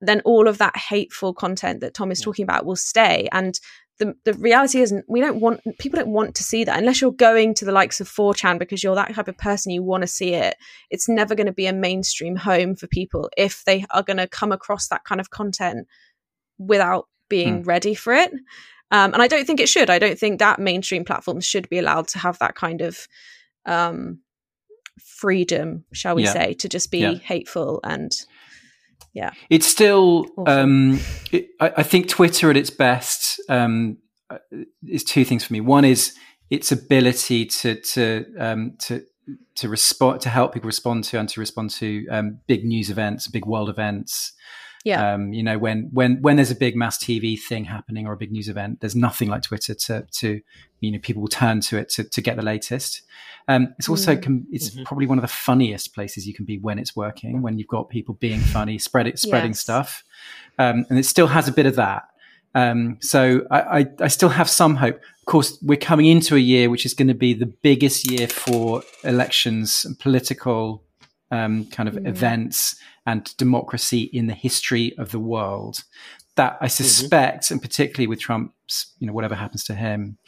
[0.00, 3.28] then all of that hateful content that Tom is talking about will stay.
[3.32, 3.58] And
[3.98, 7.10] the, the reality isn't we don't want people don't want to see that unless you're
[7.10, 10.06] going to the likes of 4chan because you're that type of person you want to
[10.06, 10.54] see it
[10.90, 14.28] it's never going to be a mainstream home for people if they are going to
[14.28, 15.88] come across that kind of content
[16.58, 17.68] without being hmm.
[17.68, 18.30] ready for it
[18.90, 19.90] um, and i don't think it should.
[19.90, 23.06] I don't think that mainstream platforms should be allowed to have that kind of
[23.64, 24.20] um,
[25.00, 26.32] freedom shall we yeah.
[26.32, 27.14] say to just be yeah.
[27.14, 28.12] hateful and
[29.12, 29.30] yeah.
[29.48, 31.00] It's still um,
[31.32, 33.96] it, I, I, think twitter at its best um,
[34.28, 34.38] uh,
[34.86, 35.60] is two things for me.
[35.60, 36.14] One is
[36.50, 39.04] its ability to to um, to
[39.56, 43.26] to respond to help people respond to and to respond to um, big news events
[43.26, 44.32] big world events
[44.86, 45.14] yeah.
[45.14, 48.16] Um, you know, when when when there's a big mass TV thing happening or a
[48.16, 50.40] big news event, there's nothing like Twitter to to
[50.78, 53.02] you know people will turn to it to to get the latest.
[53.48, 54.44] Um, it's also mm.
[54.52, 54.84] it's mm-hmm.
[54.84, 57.88] probably one of the funniest places you can be when it's working when you've got
[57.88, 59.60] people being funny, spread it, spreading yes.
[59.60, 60.04] stuff,
[60.60, 62.04] um, and it still has a bit of that.
[62.54, 64.94] Um, so I, I, I, still have some hope.
[64.96, 68.28] Of course, we're coming into a year which is going to be the biggest year
[68.28, 70.85] for elections and political
[71.30, 72.06] um, kind of mm.
[72.06, 75.84] events and democracy in the history of the world.
[76.36, 76.68] That I mm-hmm.
[76.68, 77.54] suspect, mm-hmm.
[77.54, 80.18] and particularly with Trump's, you know, whatever happens to him,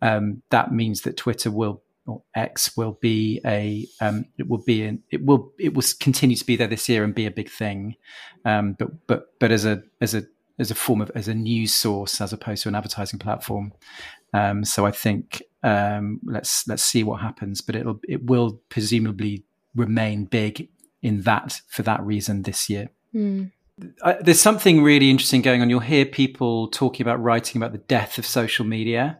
[0.00, 4.84] um, that means that Twitter will or X will be a um, it will be
[4.84, 7.48] an, it will it will continue to be there this year and be a big
[7.48, 7.94] thing,
[8.44, 10.24] um, but but but as a as a
[10.58, 13.72] as a form of as a news source as opposed to an advertising platform.
[14.34, 19.44] Um, so I think um, let's let's see what happens, but it'll it will presumably
[19.74, 20.68] remain big
[21.02, 22.88] in that for that reason this year.
[23.14, 23.50] Mm.
[24.04, 25.70] I, there's something really interesting going on.
[25.70, 29.18] You'll hear people talking about writing about the death of social media,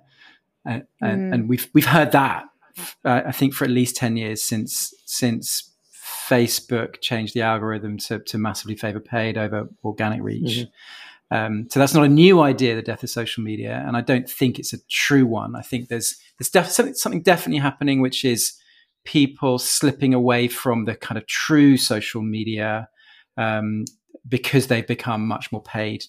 [0.67, 1.35] uh, and, mm.
[1.35, 2.45] and, we've we've heard that
[3.05, 5.71] uh, I think for at least ten years since since
[6.29, 10.59] Facebook changed the algorithm to, to massively favor paid over organic reach.
[10.59, 11.37] Mm-hmm.
[11.37, 14.29] Um, so that's not a new idea, the death of social media, and I don't
[14.29, 15.57] think it's a true one.
[15.57, 18.53] I think there's there's def- something, something definitely happening, which is
[19.05, 22.89] people slipping away from the kind of true social media
[23.37, 23.85] um,
[24.29, 26.05] because they've become much more paid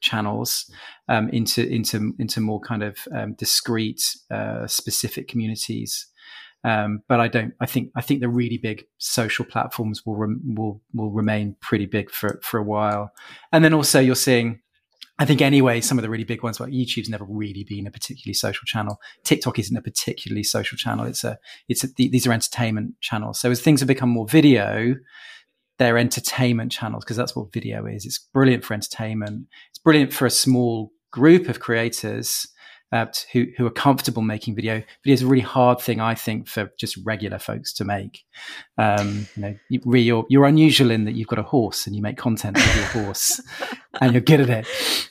[0.00, 0.70] channels
[1.08, 6.06] um, into into into more kind of um, discrete, uh, specific communities.
[6.64, 7.54] Um, but I don't.
[7.60, 12.10] I think I think the really big social platforms will will will remain pretty big
[12.10, 13.12] for for a while.
[13.52, 14.60] And then also you're seeing
[15.22, 17.92] I think anyway, some of the really big ones, like YouTube's never really been a
[17.92, 19.00] particularly social channel.
[19.22, 21.04] TikTok isn't a particularly social channel.
[21.04, 23.38] It's a, it's a, these are entertainment channels.
[23.38, 24.96] So as things have become more video,
[25.78, 28.04] they're entertainment channels because that's what video is.
[28.04, 29.46] It's brilliant for entertainment.
[29.70, 32.48] It's brilliant for a small group of creators
[32.90, 34.82] uh, who who are comfortable making video.
[35.04, 38.24] Video is a really hard thing, I think, for just regular folks to make.
[38.76, 42.02] Um, you know, you, are you're unusual in that you've got a horse and you
[42.02, 43.40] make content with your horse,
[44.00, 45.10] and you're good at it.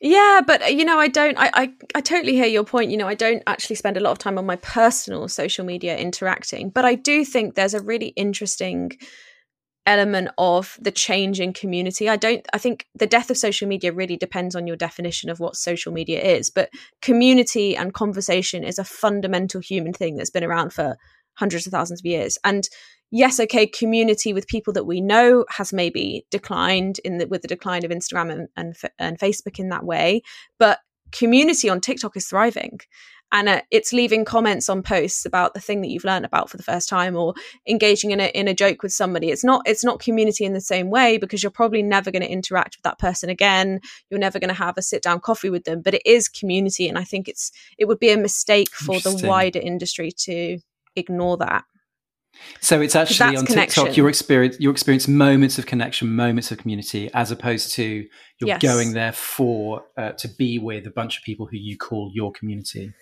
[0.00, 1.36] Yeah, but uh, you know, I don't.
[1.38, 2.90] I, I I totally hear your point.
[2.90, 5.96] You know, I don't actually spend a lot of time on my personal social media
[5.98, 8.92] interacting, but I do think there's a really interesting
[9.86, 12.08] element of the change in community.
[12.08, 15.40] I don't I think the death of social media really depends on your definition of
[15.40, 16.70] what social media is, but
[17.02, 20.96] community and conversation is a fundamental human thing that's been around for
[21.34, 22.38] hundreds of thousands of years.
[22.44, 22.68] And
[23.10, 27.48] yes, okay, community with people that we know has maybe declined in the, with the
[27.48, 30.22] decline of Instagram and, and, and Facebook in that way,
[30.58, 30.80] but
[31.12, 32.80] community on TikTok is thriving.
[33.32, 36.56] And uh, it's leaving comments on posts about the thing that you've learned about for
[36.56, 39.30] the first time or engaging in a in a joke with somebody.
[39.30, 42.28] It's not it's not community in the same way because you're probably never going to
[42.30, 43.80] interact with that person again.
[44.10, 46.88] You're never going to have a sit down coffee with them but it is community
[46.88, 50.58] and i think it's it would be a mistake for the wider industry to
[51.00, 51.64] ignore that
[52.60, 53.84] so it's actually on connection.
[53.84, 58.06] TikTok your experience your experience moments of connection, moments of community, as opposed to
[58.38, 58.62] you're yes.
[58.62, 62.32] going there for uh, to be with a bunch of people who you call your
[62.32, 62.92] community.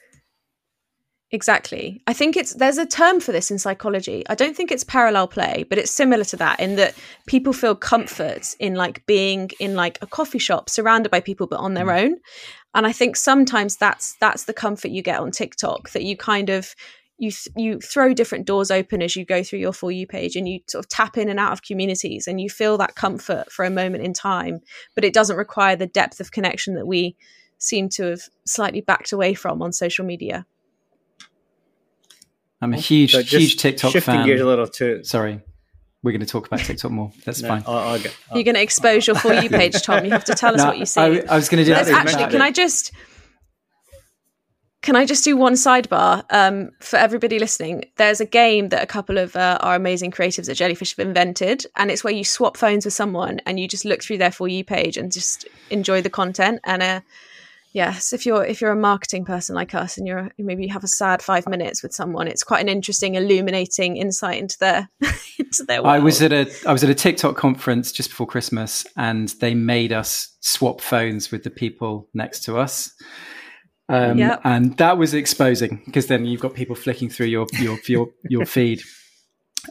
[1.31, 2.03] Exactly.
[2.07, 4.25] I think it's there's a term for this in psychology.
[4.31, 6.95] I don't think it's parallel play, but it's similar to that in that
[7.27, 11.61] people feel comfort in like being in like a coffee shop surrounded by people but
[11.61, 12.03] on their mm.
[12.03, 12.17] own.
[12.75, 16.49] And I think sometimes that's that's the comfort you get on TikTok that you kind
[16.49, 16.75] of
[17.19, 20.37] you th- you throw different doors open as you go through your for you page
[20.37, 23.51] and you sort of tap in and out of communities and you feel that comfort
[23.51, 24.61] for a moment in time,
[24.95, 27.17] but it doesn't require the depth of connection that we
[27.59, 30.47] seem to have slightly backed away from on social media.
[32.63, 34.27] I'm a oh, huge, so huge TikTok shifting fan.
[34.27, 35.03] gears a little too.
[35.05, 35.41] Sorry,
[36.03, 37.13] we're going to talk about TikTok more.
[37.25, 37.65] That's no, fine.
[37.67, 40.05] I'll, I'll get, I'll, You're going to expose your for you page, Tom.
[40.05, 41.01] You have to tell us no, what you see.
[41.01, 41.89] I, I was going to do that.
[41.89, 42.93] Actually, can I just
[44.89, 47.85] can I just do one sidebar um, for everybody listening?
[47.97, 51.67] There's a game that a couple of uh, our amazing creatives at Jellyfish have invented,
[51.77, 54.49] and it's where you swap phones with someone and you just look through their for
[54.49, 56.61] you page and just enjoy the content.
[56.65, 57.01] And uh,
[57.73, 60.85] yes, if you're if you're a marketing person like us and you're maybe you have
[60.85, 64.89] a sad five minutes with someone, it's quite an interesting, illuminating insight into their
[65.39, 65.83] into their.
[65.83, 65.97] World.
[65.97, 69.53] I was at a I was at a TikTok conference just before Christmas, and they
[69.53, 72.95] made us swap phones with the people next to us
[73.89, 74.41] um, yep.
[74.45, 78.47] And that was exposing because then you've got people flicking through your your your, your
[78.47, 78.83] feed.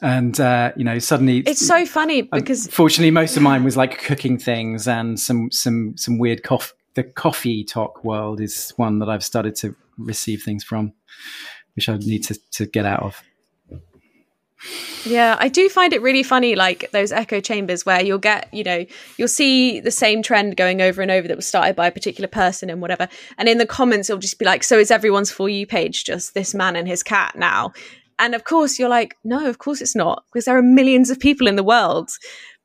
[0.02, 4.00] And uh, you know, suddenly it's so funny because fortunately, most of mine was like
[4.00, 6.74] cooking things and some some some weird coffee.
[6.96, 10.94] The coffee talk world is one that I've started to receive things from,
[11.76, 13.22] which I need to to get out of.
[15.06, 18.64] Yeah, I do find it really funny, like those echo chambers where you'll get, you
[18.64, 18.86] know,
[19.18, 22.28] you'll see the same trend going over and over that was started by a particular
[22.28, 23.08] person and whatever.
[23.38, 26.34] And in the comments, it'll just be like, so is everyone's For You page just
[26.34, 27.74] this man and his cat now?
[28.20, 31.20] And of course, you're like, no, of course it's not, because there are millions of
[31.20, 32.10] people in the world.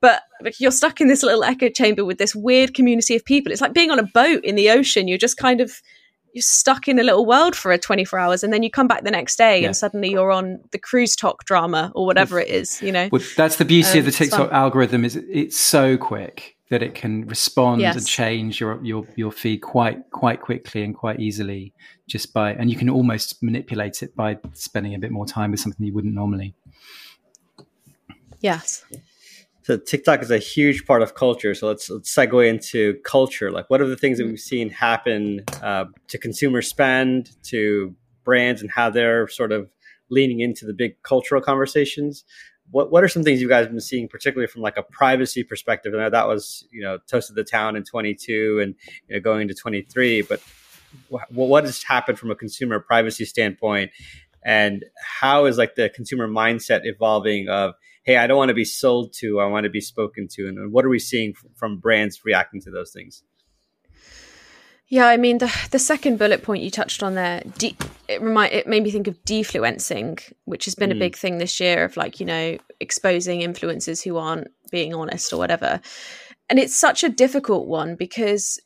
[0.01, 0.23] But
[0.59, 3.53] you're stuck in this little echo chamber with this weird community of people.
[3.53, 5.07] It's like being on a boat in the ocean.
[5.07, 5.81] You're just kind of
[6.33, 9.05] you're stuck in a little world for a 24 hours and then you come back
[9.05, 9.67] the next day yeah.
[9.67, 13.09] and suddenly you're on the cruise talk drama or whatever it is you know?
[13.13, 16.95] Well, that's the beauty um, of the tiktok algorithm is it's so quick that it
[16.95, 17.97] can respond yes.
[17.97, 21.75] and change your, your your feed quite quite quickly and quite easily
[22.07, 25.61] just by and you can almost manipulate it by spending a bit more time with
[25.61, 26.55] something you wouldn't normally.
[28.41, 28.85] Yes
[29.65, 31.55] so TikTok is a huge part of culture.
[31.55, 33.51] So let's let's segue into culture.
[33.51, 37.95] Like, what are the things that we've seen happen uh, to consumer spend, to
[38.25, 39.71] brands, and how they're sort of
[40.11, 42.25] leaning into the big cultural conversations?
[42.71, 45.45] What what are some things you guys have been seeing, particularly from like a privacy
[45.45, 45.95] perspective?
[45.95, 48.75] And that was you know toasted the town in 22 and
[49.09, 50.41] you know, going into 23, but
[51.31, 53.93] what has happened from a consumer privacy standpoint,
[54.45, 58.65] and how is like the consumer mindset evolving of hey, I don't want to be
[58.65, 60.49] sold to, I want to be spoken to.
[60.49, 63.23] And what are we seeing from brands reacting to those things?
[64.89, 67.75] Yeah, I mean the the second bullet point you touched on there, de-
[68.09, 70.97] it remind it made me think of defluencing, which has been mm.
[70.97, 75.33] a big thing this year of like you know exposing influencers who aren't being honest
[75.33, 75.81] or whatever,
[76.51, 78.61] and it's such a difficult one because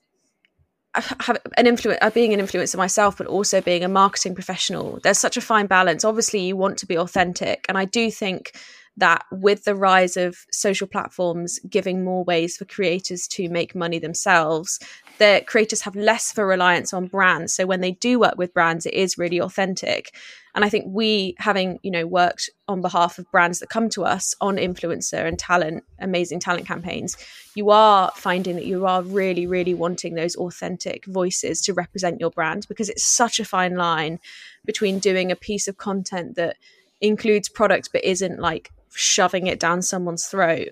[0.97, 4.99] I have an influence, uh, being an influencer myself, but also being a marketing professional.
[5.05, 6.05] There's such a fine balance.
[6.05, 8.51] Obviously, you want to be authentic, and I do think
[8.97, 13.99] that with the rise of social platforms giving more ways for creators to make money
[13.99, 14.81] themselves,
[15.19, 17.53] the creators have less of a reliance on brands.
[17.55, 20.15] So when they do work with brands, it is really authentic.
[20.55, 24.05] And I think we, having you know worked on behalf of brands that come to
[24.05, 27.17] us on influencer and talent, amazing talent campaigns,
[27.55, 32.31] you are finding that you are really, really wanting those authentic voices to represent your
[32.31, 34.19] brand because it's such a fine line
[34.65, 36.57] between doing a piece of content that
[37.03, 40.69] includes product but isn't like shoving it down someone's throat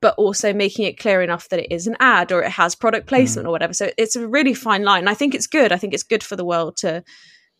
[0.00, 3.06] but also making it clear enough that it is an ad or it has product
[3.06, 3.48] placement mm.
[3.48, 6.02] or whatever so it's a really fine line i think it's good i think it's
[6.02, 7.02] good for the world to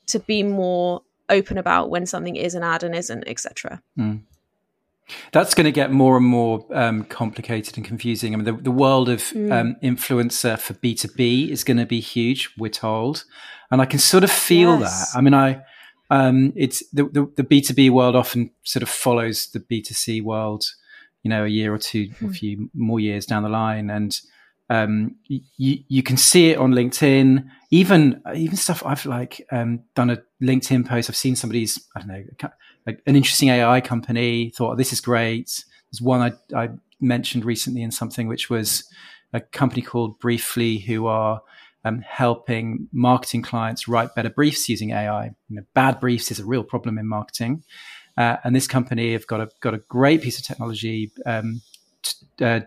[0.06, 4.20] to be more open about when something is an ad and isn't etc mm.
[5.32, 8.32] That's going to get more and more um, complicated and confusing.
[8.32, 9.52] I mean, the, the world of mm.
[9.52, 12.50] um, influencer for B two B is going to be huge.
[12.56, 13.24] We're told,
[13.70, 15.12] and I can sort of feel yes.
[15.12, 15.18] that.
[15.18, 15.62] I mean, I
[16.10, 20.64] um, it's the, the, the B2B world often sort of follows the B2C world,
[21.22, 22.12] you know, a year or two, mm.
[22.12, 22.32] a hmm.
[22.32, 23.90] few more years down the line.
[23.90, 24.18] And
[24.70, 30.10] um, you, you can see it on LinkedIn, even, even stuff I've like um, done
[30.10, 31.08] a LinkedIn post.
[31.08, 32.24] I've seen somebody's, I don't know,
[32.86, 35.64] like an interesting AI company thought, oh, this is great.
[35.90, 38.84] There's one I, I mentioned recently in something, which was
[39.32, 41.40] a company called Briefly, who are
[41.84, 45.26] um, helping marketing clients write better briefs using AI.
[45.48, 47.62] You know, bad briefs is a real problem in marketing,
[48.16, 51.60] uh, and this company have got a got a great piece of technology um,
[52.02, 52.60] t- uh,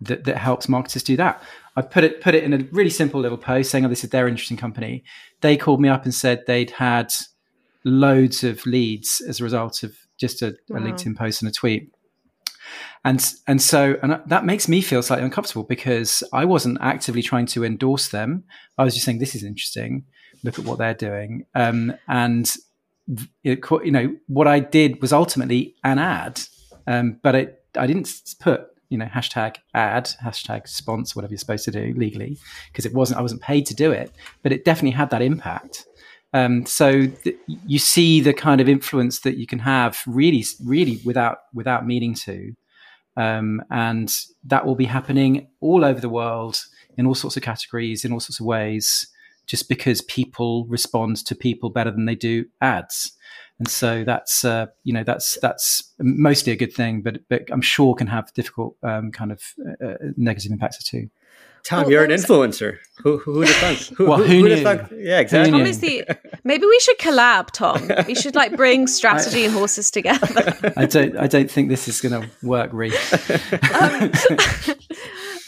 [0.00, 1.42] that, that helps marketers do that.
[1.76, 4.10] I put it put it in a really simple little post saying, "Oh, this is
[4.10, 5.04] their interesting company."
[5.42, 7.12] They called me up and said they'd had
[7.84, 10.78] loads of leads as a result of just a, wow.
[10.78, 11.90] a LinkedIn post and a tweet
[13.04, 17.46] and and so and that makes me feel slightly uncomfortable because I wasn't actively trying
[17.46, 18.44] to endorse them.
[18.76, 20.04] I was just saying this is interesting.
[20.42, 22.52] Look at what they're doing, um, and
[23.44, 26.40] it, you know what I did was ultimately an ad,
[26.86, 28.10] um, but it, I didn't
[28.40, 32.38] put you know hashtag ad hashtag sponsor whatever you're supposed to do legally
[32.70, 34.10] because it wasn't I wasn't paid to do it,
[34.42, 35.86] but it definitely had that impact.
[36.36, 41.00] Um, so th- you see the kind of influence that you can have really, really
[41.04, 42.54] without without meaning to
[43.16, 44.14] um, and
[44.44, 46.56] that will be happening all over the world
[46.98, 49.06] in all sorts of categories, in all sorts of ways.
[49.46, 53.12] just because people respond to people better than they do ads.
[53.58, 57.62] And so that's uh, you know that's that's mostly a good thing, but but I'm
[57.62, 59.40] sure can have difficult um, kind of
[59.82, 61.08] uh, negative impacts too.
[61.66, 62.78] Tom, well, you're an influencer.
[63.02, 63.96] Who who would have thought?
[63.96, 64.90] Who, well, who, who, who thought?
[64.92, 65.50] Yeah, exactly.
[65.50, 66.04] Tom is the,
[66.44, 67.90] maybe we should collab, Tom.
[68.06, 70.72] We should like bring strategy I, and horses together.
[70.76, 71.16] I don't.
[71.16, 73.12] I don't think this is going to work, Reece.
[73.76, 74.12] Um,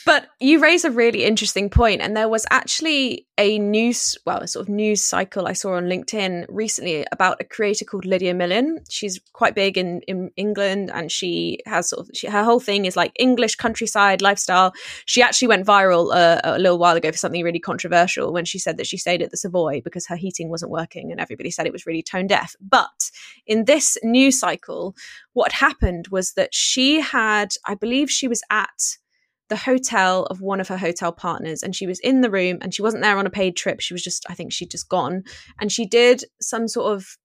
[0.04, 4.48] but you raise a really interesting point, and there was actually a news, well, a
[4.48, 8.80] sort of news cycle I saw on LinkedIn recently about a creator called Lydia Millen.
[8.90, 12.84] She's quite big in, in England, and she has sort of she, her whole thing
[12.84, 14.72] is like English countryside lifestyle.
[15.06, 18.58] She actually went viral uh, a little while ago for something really controversial when she
[18.58, 21.66] said that she stayed at the Savoy because her heating wasn't working, and everybody said
[21.66, 22.56] it was really tone deaf.
[22.60, 23.10] But
[23.46, 24.94] in this news cycle,
[25.32, 28.98] what happened was that she had, I believe, she was at
[29.48, 32.74] the hotel of one of her hotel partners and she was in the room and
[32.74, 33.80] she wasn't there on a paid trip.
[33.80, 35.24] She was just i think she'd just gone.
[35.60, 37.16] And she did some sort of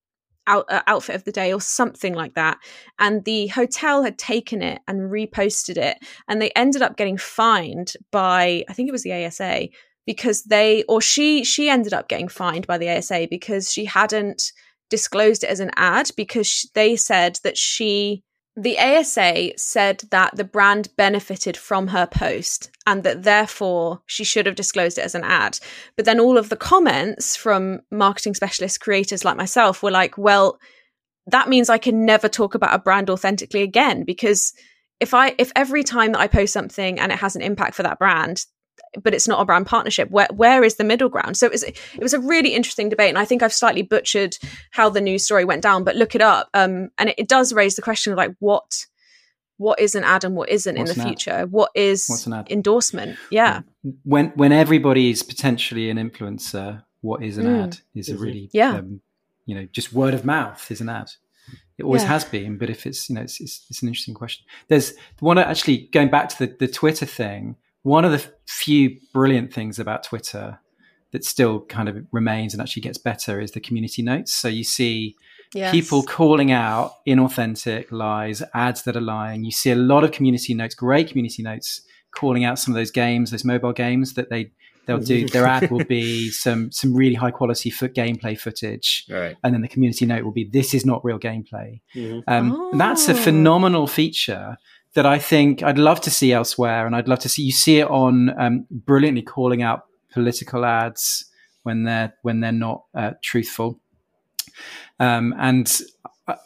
[0.47, 2.57] out, uh, outfit of the day or something like that.
[2.99, 5.97] And the hotel had taken it and reposted it
[6.27, 9.67] and they ended up getting fined by i think it was the asa
[10.05, 14.51] because they or she she ended up getting fined by the asa because she hadn't
[14.89, 18.23] disclosed it as an ad because they said that she
[18.55, 24.45] the ASA said that the brand benefited from her post and that therefore she should
[24.45, 25.59] have disclosed it as an ad.
[25.95, 30.59] But then all of the comments from marketing specialist creators like myself were like, well,
[31.25, 34.53] that means I can never talk about a brand authentically again because
[34.99, 37.83] if I if every time that I post something and it has an impact for
[37.83, 38.45] that brand,
[39.01, 40.09] but it's not a brand partnership.
[40.11, 41.37] Where where is the middle ground?
[41.37, 44.37] So it was, it was a really interesting debate, and I think I've slightly butchered
[44.71, 45.83] how the news story went down.
[45.83, 48.85] But look it up, um, and it, it, does raise the question of like what
[49.57, 51.31] what is an ad and what isn't What's in the future.
[51.31, 51.51] Ad?
[51.51, 52.51] What is What's an ad?
[52.51, 53.17] endorsement?
[53.29, 53.61] Yeah.
[54.03, 57.63] When when everybody is potentially an influencer, what is an mm.
[57.63, 57.79] ad?
[57.95, 58.75] Is a really yeah.
[58.75, 59.01] Um,
[59.45, 61.11] you know just word of mouth is an ad.
[61.77, 62.09] It always yeah.
[62.09, 64.45] has been, but if it's you know it's, it's, it's an interesting question.
[64.67, 69.53] There's one actually going back to the the Twitter thing one of the few brilliant
[69.53, 70.59] things about Twitter
[71.11, 74.33] that still kind of remains and actually gets better is the community notes.
[74.33, 75.15] So you see
[75.53, 75.71] yes.
[75.71, 79.43] people calling out inauthentic lies, ads that are lying.
[79.45, 81.81] You see a lot of community notes, great community notes,
[82.11, 84.51] calling out some of those games, those mobile games that they
[84.85, 85.27] they'll do.
[85.29, 89.35] Their ad will be some some really high quality foot gameplay footage, right.
[89.43, 91.81] and then the community note will be this is not real gameplay.
[91.95, 92.19] Mm-hmm.
[92.27, 92.77] Um, oh.
[92.77, 94.57] That's a phenomenal feature
[94.95, 97.79] that I think I'd love to see elsewhere, and I'd love to see you see
[97.79, 101.25] it on um, brilliantly calling out political ads
[101.63, 103.79] when they're when they're not uh, truthful,
[104.99, 105.81] um, and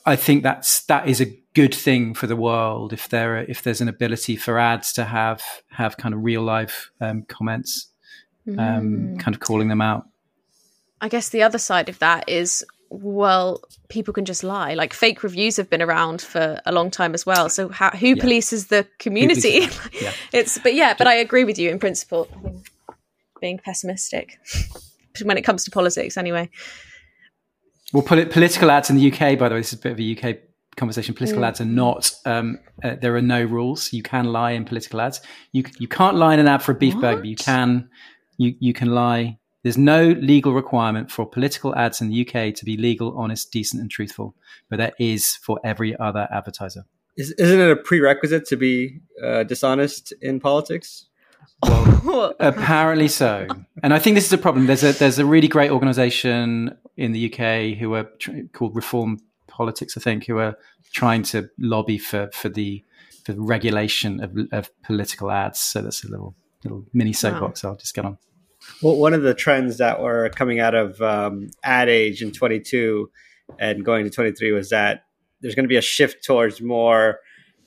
[0.05, 3.81] I think that's that is a good thing for the world if there if there's
[3.81, 7.89] an ability for ads to have have kind of real life um, comments,
[8.47, 9.19] mm.
[9.19, 10.05] kind of calling them out.
[10.99, 14.73] I guess the other side of that is well, people can just lie.
[14.73, 17.49] Like fake reviews have been around for a long time as well.
[17.49, 18.23] So how, who yeah.
[18.23, 19.61] polices the community?
[19.61, 20.11] Polices yeah.
[20.33, 22.27] it's but yeah, but I agree with you in principle.
[23.39, 24.39] Being pessimistic
[25.23, 26.49] when it comes to politics, anyway.
[27.93, 29.99] Well, polit- political ads in the UK, by the way, this is a bit of
[29.99, 30.37] a UK
[30.75, 31.13] conversation.
[31.13, 31.47] Political mm.
[31.47, 32.11] ads are not.
[32.25, 33.93] Um, uh, there are no rules.
[33.93, 35.21] You can lie in political ads.
[35.51, 37.01] You you can't lie in an ad for a beef what?
[37.01, 37.17] burger.
[37.17, 37.89] But you can
[38.37, 42.65] you you can lie there's no legal requirement for political ads in the UK to
[42.65, 44.35] be legal, honest, decent, and truthful,
[44.69, 46.85] but there is for every other advertiser.
[47.17, 51.05] Is, not it a prerequisite to be uh, dishonest in politics?
[51.63, 53.47] Well, apparently so,
[53.81, 54.67] and I think this is a problem.
[54.67, 59.19] There's a there's a really great organisation in the UK who are tr- called Reform
[59.47, 60.55] Politics, I think, who are
[60.93, 62.83] trying to lobby for for the
[63.25, 65.59] for the regulation of, of political ads.
[65.59, 67.63] So that's a little little mini soapbox.
[67.63, 67.71] Wow.
[67.71, 68.19] I'll just get on.
[68.81, 73.09] Well, one of the trends that were coming out of um, ad age in 22
[73.59, 75.05] and going to 23 was that
[75.41, 77.19] there's going to be a shift towards more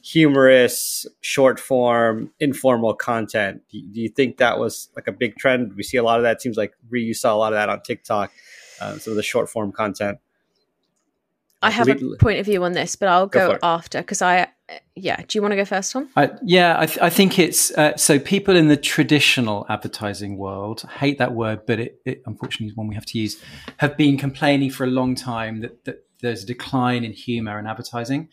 [0.02, 3.62] humorous, short form, informal content.
[3.70, 5.74] Do, you think that was like a big trend?
[5.74, 6.36] We see a lot of that.
[6.36, 8.32] It seems like you saw a lot of that on TikTok,
[8.80, 10.18] uh, some of the short form content.
[11.62, 14.48] I have a point of view on this, but I'll go, go after because I,
[14.94, 15.16] yeah.
[15.16, 16.08] Do you want to go first, Tom?
[16.42, 18.18] Yeah, I, th- I, think it's uh, so.
[18.18, 22.88] People in the traditional advertising world hate that word, but it, it, unfortunately is one
[22.88, 23.42] we have to use.
[23.78, 27.66] Have been complaining for a long time that, that there's a decline in humor in
[27.66, 28.28] advertising.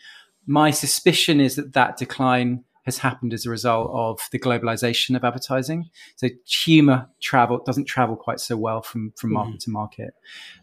[0.45, 5.23] My suspicion is that that decline has happened as a result of the globalization of
[5.23, 5.89] advertising.
[6.15, 9.63] So humor travel doesn't travel quite so well from from market mm.
[9.65, 10.13] to market.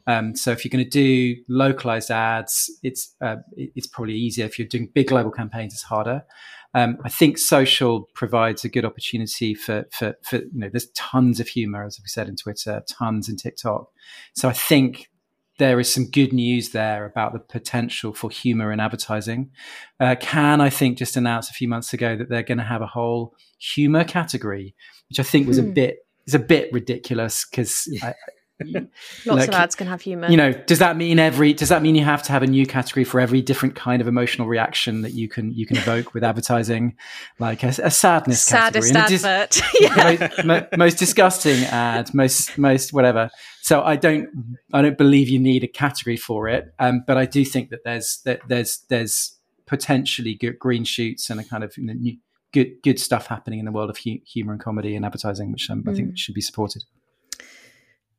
[0.07, 4.47] Um, so if you're going to do localized ads, it's uh, it's probably easier.
[4.47, 6.25] If you're doing big global campaigns, it's harder.
[6.77, 11.39] Um, I think social provides a good opportunity for, for, for, you know, there's tons
[11.39, 13.87] of humor, as we said in Twitter, tons in TikTok.
[14.35, 15.09] So I think
[15.59, 19.51] there is some good news there about the potential for humor in advertising.
[20.01, 22.83] Uh, Cannes, I think, just announced a few months ago that they're going to have
[22.83, 24.75] a whole humor category,
[25.09, 25.69] which I think was hmm.
[25.69, 25.97] a bit
[26.27, 27.87] is a bit ridiculous because
[28.65, 28.89] Lots
[29.27, 30.29] like, of ads can have humor.
[30.29, 31.53] You know, does that mean every?
[31.53, 34.07] Does that mean you have to have a new category for every different kind of
[34.07, 36.95] emotional reaction that you can you can evoke with advertising,
[37.41, 40.19] like a, a sadness Saddest category, advert, yeah.
[40.21, 43.29] most, mo- most disgusting ad, most most whatever.
[43.63, 44.29] So I don't
[44.73, 47.83] I don't believe you need a category for it, um, but I do think that
[47.85, 49.37] there's that there's there's
[49.67, 52.17] potentially good green shoots and a kind of you know, new,
[52.53, 55.69] good good stuff happening in the world of hu- humor and comedy and advertising, which
[55.71, 55.91] um, mm.
[55.91, 56.19] I think mm.
[56.19, 56.85] should be supported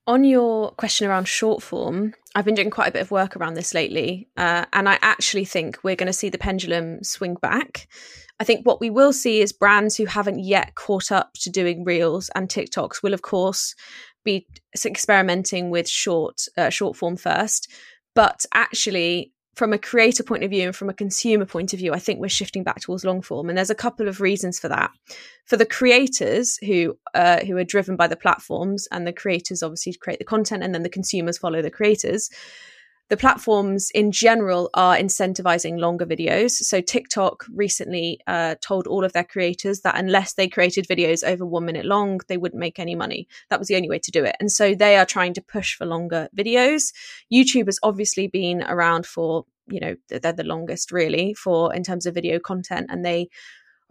[0.07, 3.55] on your question around short form, I've been doing quite a bit of work around
[3.55, 7.87] this lately, uh, and I actually think we're going to see the pendulum swing back.
[8.39, 11.85] I think what we will see is brands who haven't yet caught up to doing
[11.85, 13.73] reels and TikToks will, of course,
[14.25, 14.45] be
[14.83, 17.71] experimenting with short uh, short form first.
[18.13, 21.93] But actually, from a creator point of view and from a consumer point of view,
[21.93, 24.67] I think we're shifting back towards long form, and there's a couple of reasons for
[24.67, 24.91] that.
[25.45, 29.93] For the creators who uh, who are driven by the platforms, and the creators obviously
[29.93, 32.29] create the content, and then the consumers follow the creators
[33.09, 36.51] the platforms in general are incentivizing longer videos.
[36.51, 41.45] So TikTok recently uh, told all of their creators that unless they created videos over
[41.45, 43.27] one minute long, they wouldn't make any money.
[43.49, 44.35] That was the only way to do it.
[44.39, 46.93] And so they are trying to push for longer videos.
[47.31, 52.07] YouTube has obviously been around for, you know, they're the longest really for in terms
[52.07, 52.87] of video content.
[52.89, 53.29] And they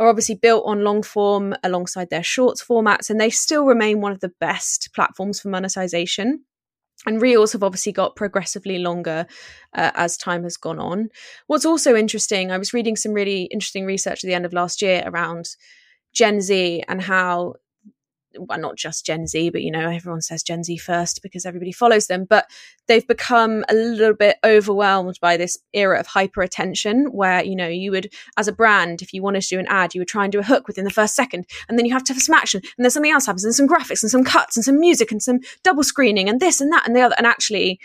[0.01, 3.11] are obviously built on long form alongside their shorts formats.
[3.11, 6.45] And they still remain one of the best platforms for monetization
[7.07, 9.27] and reels have obviously got progressively longer
[9.75, 11.09] uh, as time has gone on.
[11.47, 14.81] What's also interesting, I was reading some really interesting research at the end of last
[14.81, 15.51] year around
[16.13, 17.55] Gen Z and how
[18.39, 21.73] well, not just Gen Z, but you know, everyone says Gen Z first because everybody
[21.73, 22.51] follows them, but
[22.87, 27.69] they've become a little bit overwhelmed by this era of hyper attention where, you know,
[27.69, 30.25] you would, as a brand, if you wanted to do an ad, you would try
[30.25, 32.35] and do a hook within the first second, and then you have to have some
[32.35, 35.11] action, and then something else happens, and some graphics, and some cuts, and some music,
[35.11, 37.15] and some double screening, and this and that, and the other.
[37.19, 37.81] And actually,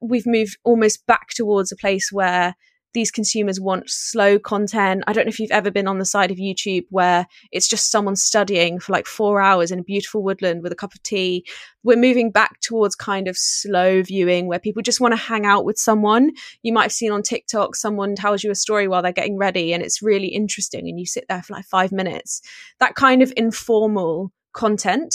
[0.00, 2.54] we've moved almost back towards a place where
[2.94, 5.04] these consumers want slow content.
[5.06, 7.90] I don't know if you've ever been on the side of YouTube where it's just
[7.90, 11.46] someone studying for like four hours in a beautiful woodland with a cup of tea.
[11.82, 15.64] We're moving back towards kind of slow viewing where people just want to hang out
[15.64, 16.30] with someone.
[16.62, 19.72] You might have seen on TikTok, someone tells you a story while they're getting ready
[19.72, 22.42] and it's really interesting and you sit there for like five minutes.
[22.78, 25.14] That kind of informal content.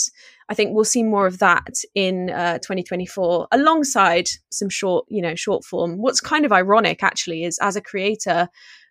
[0.50, 5.36] I think we'll see more of that in uh, 2024 alongside some short, you know,
[5.36, 5.98] short form.
[5.98, 8.48] What's kind of ironic actually is as a creator,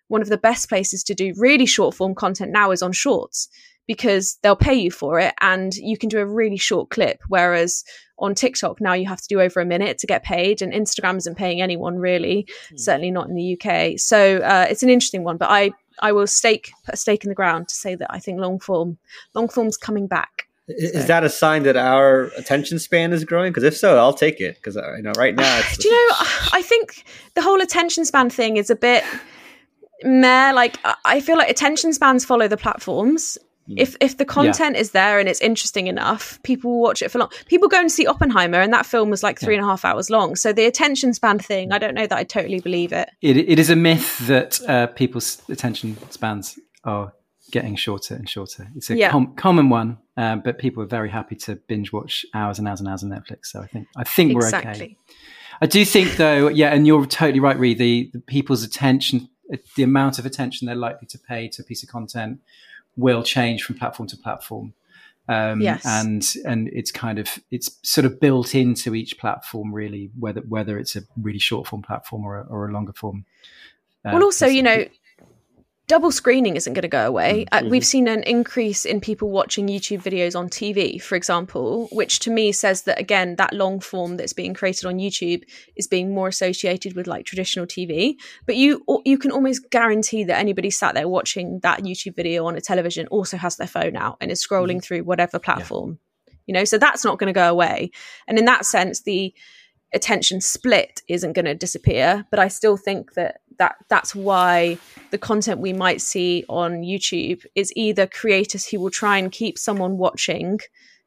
[0.07, 3.49] one of the best places to do really short form content now is on shorts
[3.87, 7.21] because they'll pay you for it and you can do a really short clip.
[7.27, 7.83] Whereas
[8.19, 11.17] on TikTok now you have to do over a minute to get paid, and Instagram
[11.17, 12.79] isn't paying anyone really, mm.
[12.79, 13.97] certainly not in the UK.
[13.97, 17.29] So uh, it's an interesting one, but I I will stake put a stake in
[17.29, 18.97] the ground to say that I think long form
[19.33, 20.47] long form's coming back.
[20.69, 23.51] Is that a sign that our attention span is growing?
[23.51, 24.55] Because if so, I'll take it.
[24.55, 26.15] Because uh, you know, right now, do you know?
[26.51, 29.03] I think the whole attention span thing is a bit
[30.03, 30.51] meh.
[30.51, 33.37] Like, I feel like attention spans follow the platforms.
[33.67, 33.73] Hmm.
[33.77, 34.81] If if the content yeah.
[34.81, 37.29] is there and it's interesting enough, people will watch it for long.
[37.47, 39.61] People go and see Oppenheimer, and that film was like three yeah.
[39.61, 40.35] and a half hours long.
[40.35, 43.09] So the attention span thing, I don't know that I totally believe it.
[43.21, 47.13] It, it is a myth that uh, people's attention spans are
[47.51, 48.67] getting shorter and shorter.
[48.75, 49.11] It's a yeah.
[49.11, 52.79] com- common one, um, but people are very happy to binge watch hours and hours
[52.79, 53.47] and hours on Netflix.
[53.47, 54.71] So I think I think we're exactly.
[54.71, 54.97] okay.
[55.59, 57.73] I do think though, yeah, and you're totally right, Ree.
[57.73, 59.27] The, the people's attention,
[59.75, 62.39] the amount of attention they're likely to pay to a piece of content
[62.97, 64.73] will change from platform to platform.
[65.29, 65.85] Um, yes.
[65.85, 70.79] and and it's kind of it's sort of built into each platform really whether whether
[70.79, 73.25] it's a really short form platform or a, or a longer form
[74.05, 74.85] uh, well also you know
[75.87, 77.45] double screening isn't going to go away.
[77.45, 77.65] Mm, mm-hmm.
[77.65, 82.19] Uh, we've seen an increase in people watching YouTube videos on TV, for example, which
[82.19, 85.43] to me says that again, that long form that's being created on YouTube
[85.75, 88.15] is being more associated with like traditional TV.
[88.45, 92.55] But you you can almost guarantee that anybody sat there watching that YouTube video on
[92.55, 94.79] a television also has their phone out and is scrolling mm-hmm.
[94.79, 95.99] through whatever platform.
[96.27, 96.33] Yeah.
[96.47, 97.91] You know, so that's not going to go away.
[98.25, 99.33] And in that sense, the
[99.93, 104.77] attention split isn't going to disappear but i still think that that that's why
[105.11, 109.57] the content we might see on youtube is either creators who will try and keep
[109.57, 110.59] someone watching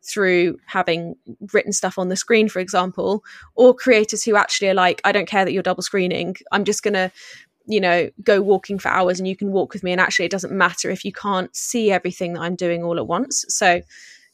[0.03, 1.15] through having
[1.53, 3.23] written stuff on the screen for example
[3.55, 6.83] or creators who actually are like i don't care that you're double screening i'm just
[6.83, 7.11] going to
[7.67, 9.93] you know, go walking for hours and you can walk with me.
[9.93, 13.07] And actually, it doesn't matter if you can't see everything that I'm doing all at
[13.07, 13.45] once.
[13.49, 13.81] So,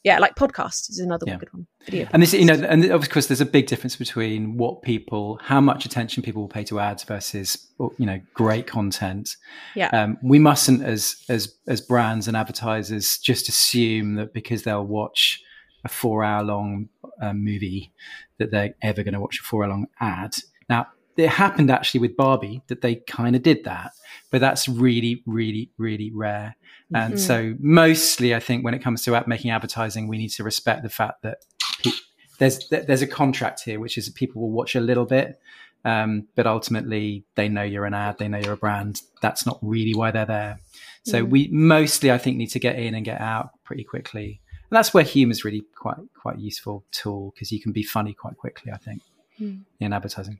[0.07, 1.35] yeah, like podcasts is another yeah.
[1.35, 1.67] good one.
[1.83, 5.37] Video and this, you know, and of course, there's a big difference between what people,
[5.43, 9.35] how much attention people will pay to ads versus, you know, great content.
[9.75, 14.87] Yeah, um, we mustn't, as as as brands and advertisers, just assume that because they'll
[14.87, 15.41] watch
[15.83, 16.87] a four hour long
[17.21, 17.91] uh, movie
[18.39, 20.35] that they're ever going to watch a four hour long ad.
[20.69, 20.87] Now,
[21.17, 23.91] it happened actually with Barbie that they kind of did that,
[24.31, 26.55] but that's really, really, really rare.
[26.93, 27.19] And mm-hmm.
[27.19, 30.89] so, mostly, I think when it comes to making advertising, we need to respect the
[30.89, 31.39] fact that
[31.83, 31.91] pe-
[32.39, 35.39] there's there's a contract here, which is that people will watch a little bit,
[35.83, 39.01] um, but ultimately they know you're an ad, they know you're a brand.
[39.21, 40.59] That's not really why they're there.
[41.03, 41.29] So mm.
[41.29, 44.93] we mostly, I think, need to get in and get out pretty quickly, and that's
[44.93, 48.71] where humor is really quite quite useful tool because you can be funny quite quickly.
[48.71, 49.01] I think
[49.39, 49.61] mm.
[49.79, 50.39] in advertising.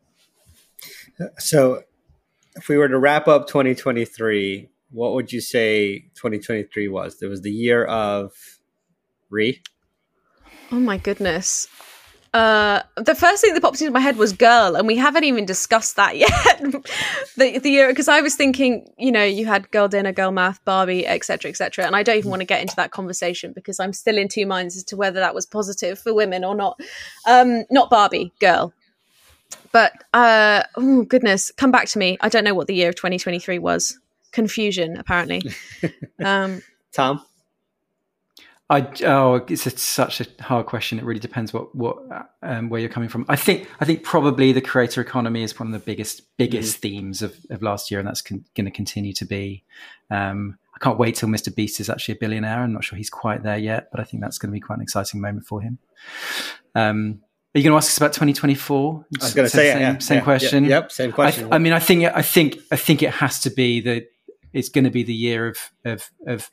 [1.40, 1.84] So,
[2.56, 7.22] if we were to wrap up 2023, what would you say 2023 was?
[7.22, 8.34] It was the year of
[9.30, 9.62] Ree.
[10.72, 11.68] Oh my goodness.
[12.34, 15.46] Uh, the first thing that popped into my head was girl, and we haven't even
[15.46, 16.60] discussed that yet.
[17.38, 20.64] the the year because I was thinking, you know, you had girl dinner, girl math,
[20.66, 23.94] Barbie, etc., etc., and I don't even want to get into that conversation because I'm
[23.94, 26.80] still in two minds as to whether that was positive for women or not.
[27.26, 28.74] Um, not Barbie, girl.
[29.72, 32.18] But uh, oh goodness, come back to me.
[32.22, 33.98] I don't know what the year of 2023 was.
[34.32, 35.42] Confusion, apparently.
[36.24, 37.24] Um, Tom.
[38.70, 41.00] I oh, it's a, such a hard question.
[41.00, 42.00] It really depends what what
[42.42, 43.26] um, where you're coming from.
[43.30, 46.82] I think I think probably the creator economy is one of the biggest biggest mm.
[46.82, 49.64] themes of, of last year, and that's con- going to continue to be.
[50.10, 51.54] Um, I can't wait till Mr.
[51.54, 52.62] Beast is actually a billionaire.
[52.62, 54.78] I'm not sure he's quite there yet, but I think that's going to be quite
[54.78, 55.80] an exciting moment for him.
[56.76, 57.22] Um,
[57.58, 59.06] are you going to ask us about 2024?
[59.20, 60.64] I was going to say same, yeah, same yeah, question.
[60.64, 61.52] Yeah, yep, same question.
[61.52, 64.06] I, I, mean, I think I think I think it has to be that
[64.54, 66.52] it's going to be the year of of, of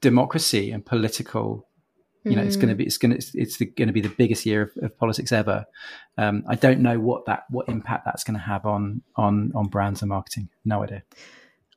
[0.00, 1.68] democracy and political.
[2.24, 2.46] You know, mm.
[2.46, 4.62] it's going to be it's going to it's, it's going to be the biggest year
[4.62, 5.66] of, of politics ever.
[6.16, 9.68] Um, I don't know what that what impact that's going to have on on on
[9.68, 10.48] brands and marketing.
[10.64, 11.02] No idea.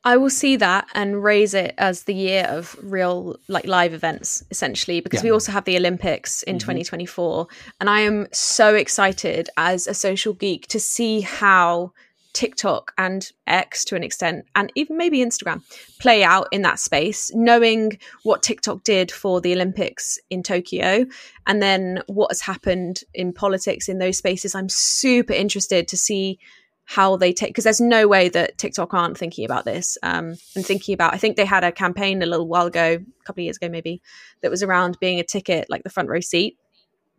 [0.06, 4.44] I will see that and raise it as the year of real like live events
[4.52, 5.30] essentially because yeah.
[5.30, 6.60] we also have the Olympics in mm-hmm.
[6.60, 7.48] 2024
[7.80, 11.90] and I am so excited as a social geek to see how
[12.34, 15.62] TikTok and X to an extent and even maybe Instagram
[15.98, 21.04] play out in that space knowing what TikTok did for the Olympics in Tokyo
[21.48, 26.38] and then what has happened in politics in those spaces I'm super interested to see
[26.86, 30.64] how they take because there's no way that TikTok aren't thinking about this um, and
[30.64, 31.12] thinking about.
[31.12, 33.68] I think they had a campaign a little while ago, a couple of years ago
[33.68, 34.00] maybe,
[34.40, 36.56] that was around being a ticket like the front row seat,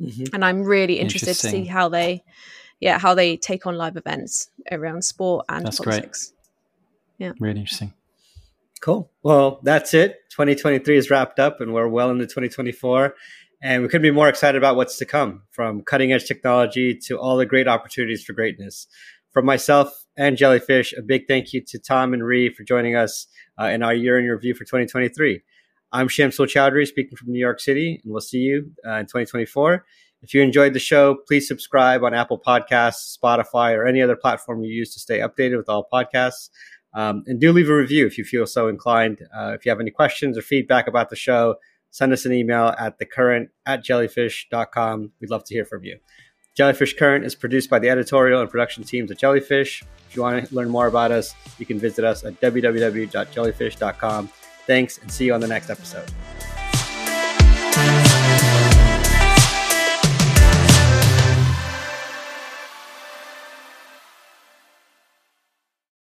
[0.02, 0.34] mm-hmm.
[0.34, 2.24] and I'm really interested to see how they,
[2.80, 6.34] yeah, how they take on live events around sport and that's politics.
[7.18, 7.28] Great.
[7.28, 7.94] Yeah, really interesting.
[8.80, 9.10] Cool.
[9.24, 10.18] Well, that's it.
[10.30, 13.16] 2023 is wrapped up, and we're well into 2024.
[13.60, 17.18] And we couldn't be more excited about what's to come from cutting edge technology to
[17.18, 18.86] all the great opportunities for greatness.
[19.38, 23.28] From myself and Jellyfish, a big thank you to Tom and Ree for joining us
[23.62, 25.44] uh, in our year in review for 2023.
[25.92, 29.86] I'm Shamsul Chowdhury speaking from New York City, and we'll see you uh, in 2024.
[30.24, 34.64] If you enjoyed the show, please subscribe on Apple Podcasts, Spotify, or any other platform
[34.64, 36.50] you use to stay updated with all podcasts.
[36.96, 39.20] Um, and do leave a review if you feel so inclined.
[39.38, 41.58] Uh, if you have any questions or feedback about the show,
[41.92, 45.12] send us an email at thecurrent at jellyfish.com.
[45.22, 46.00] We'd love to hear from you.
[46.58, 49.84] Jellyfish Current is produced by the editorial and production teams at Jellyfish.
[50.10, 54.28] If you want to learn more about us, you can visit us at www.jellyfish.com.
[54.66, 56.10] Thanks and see you on the next episode.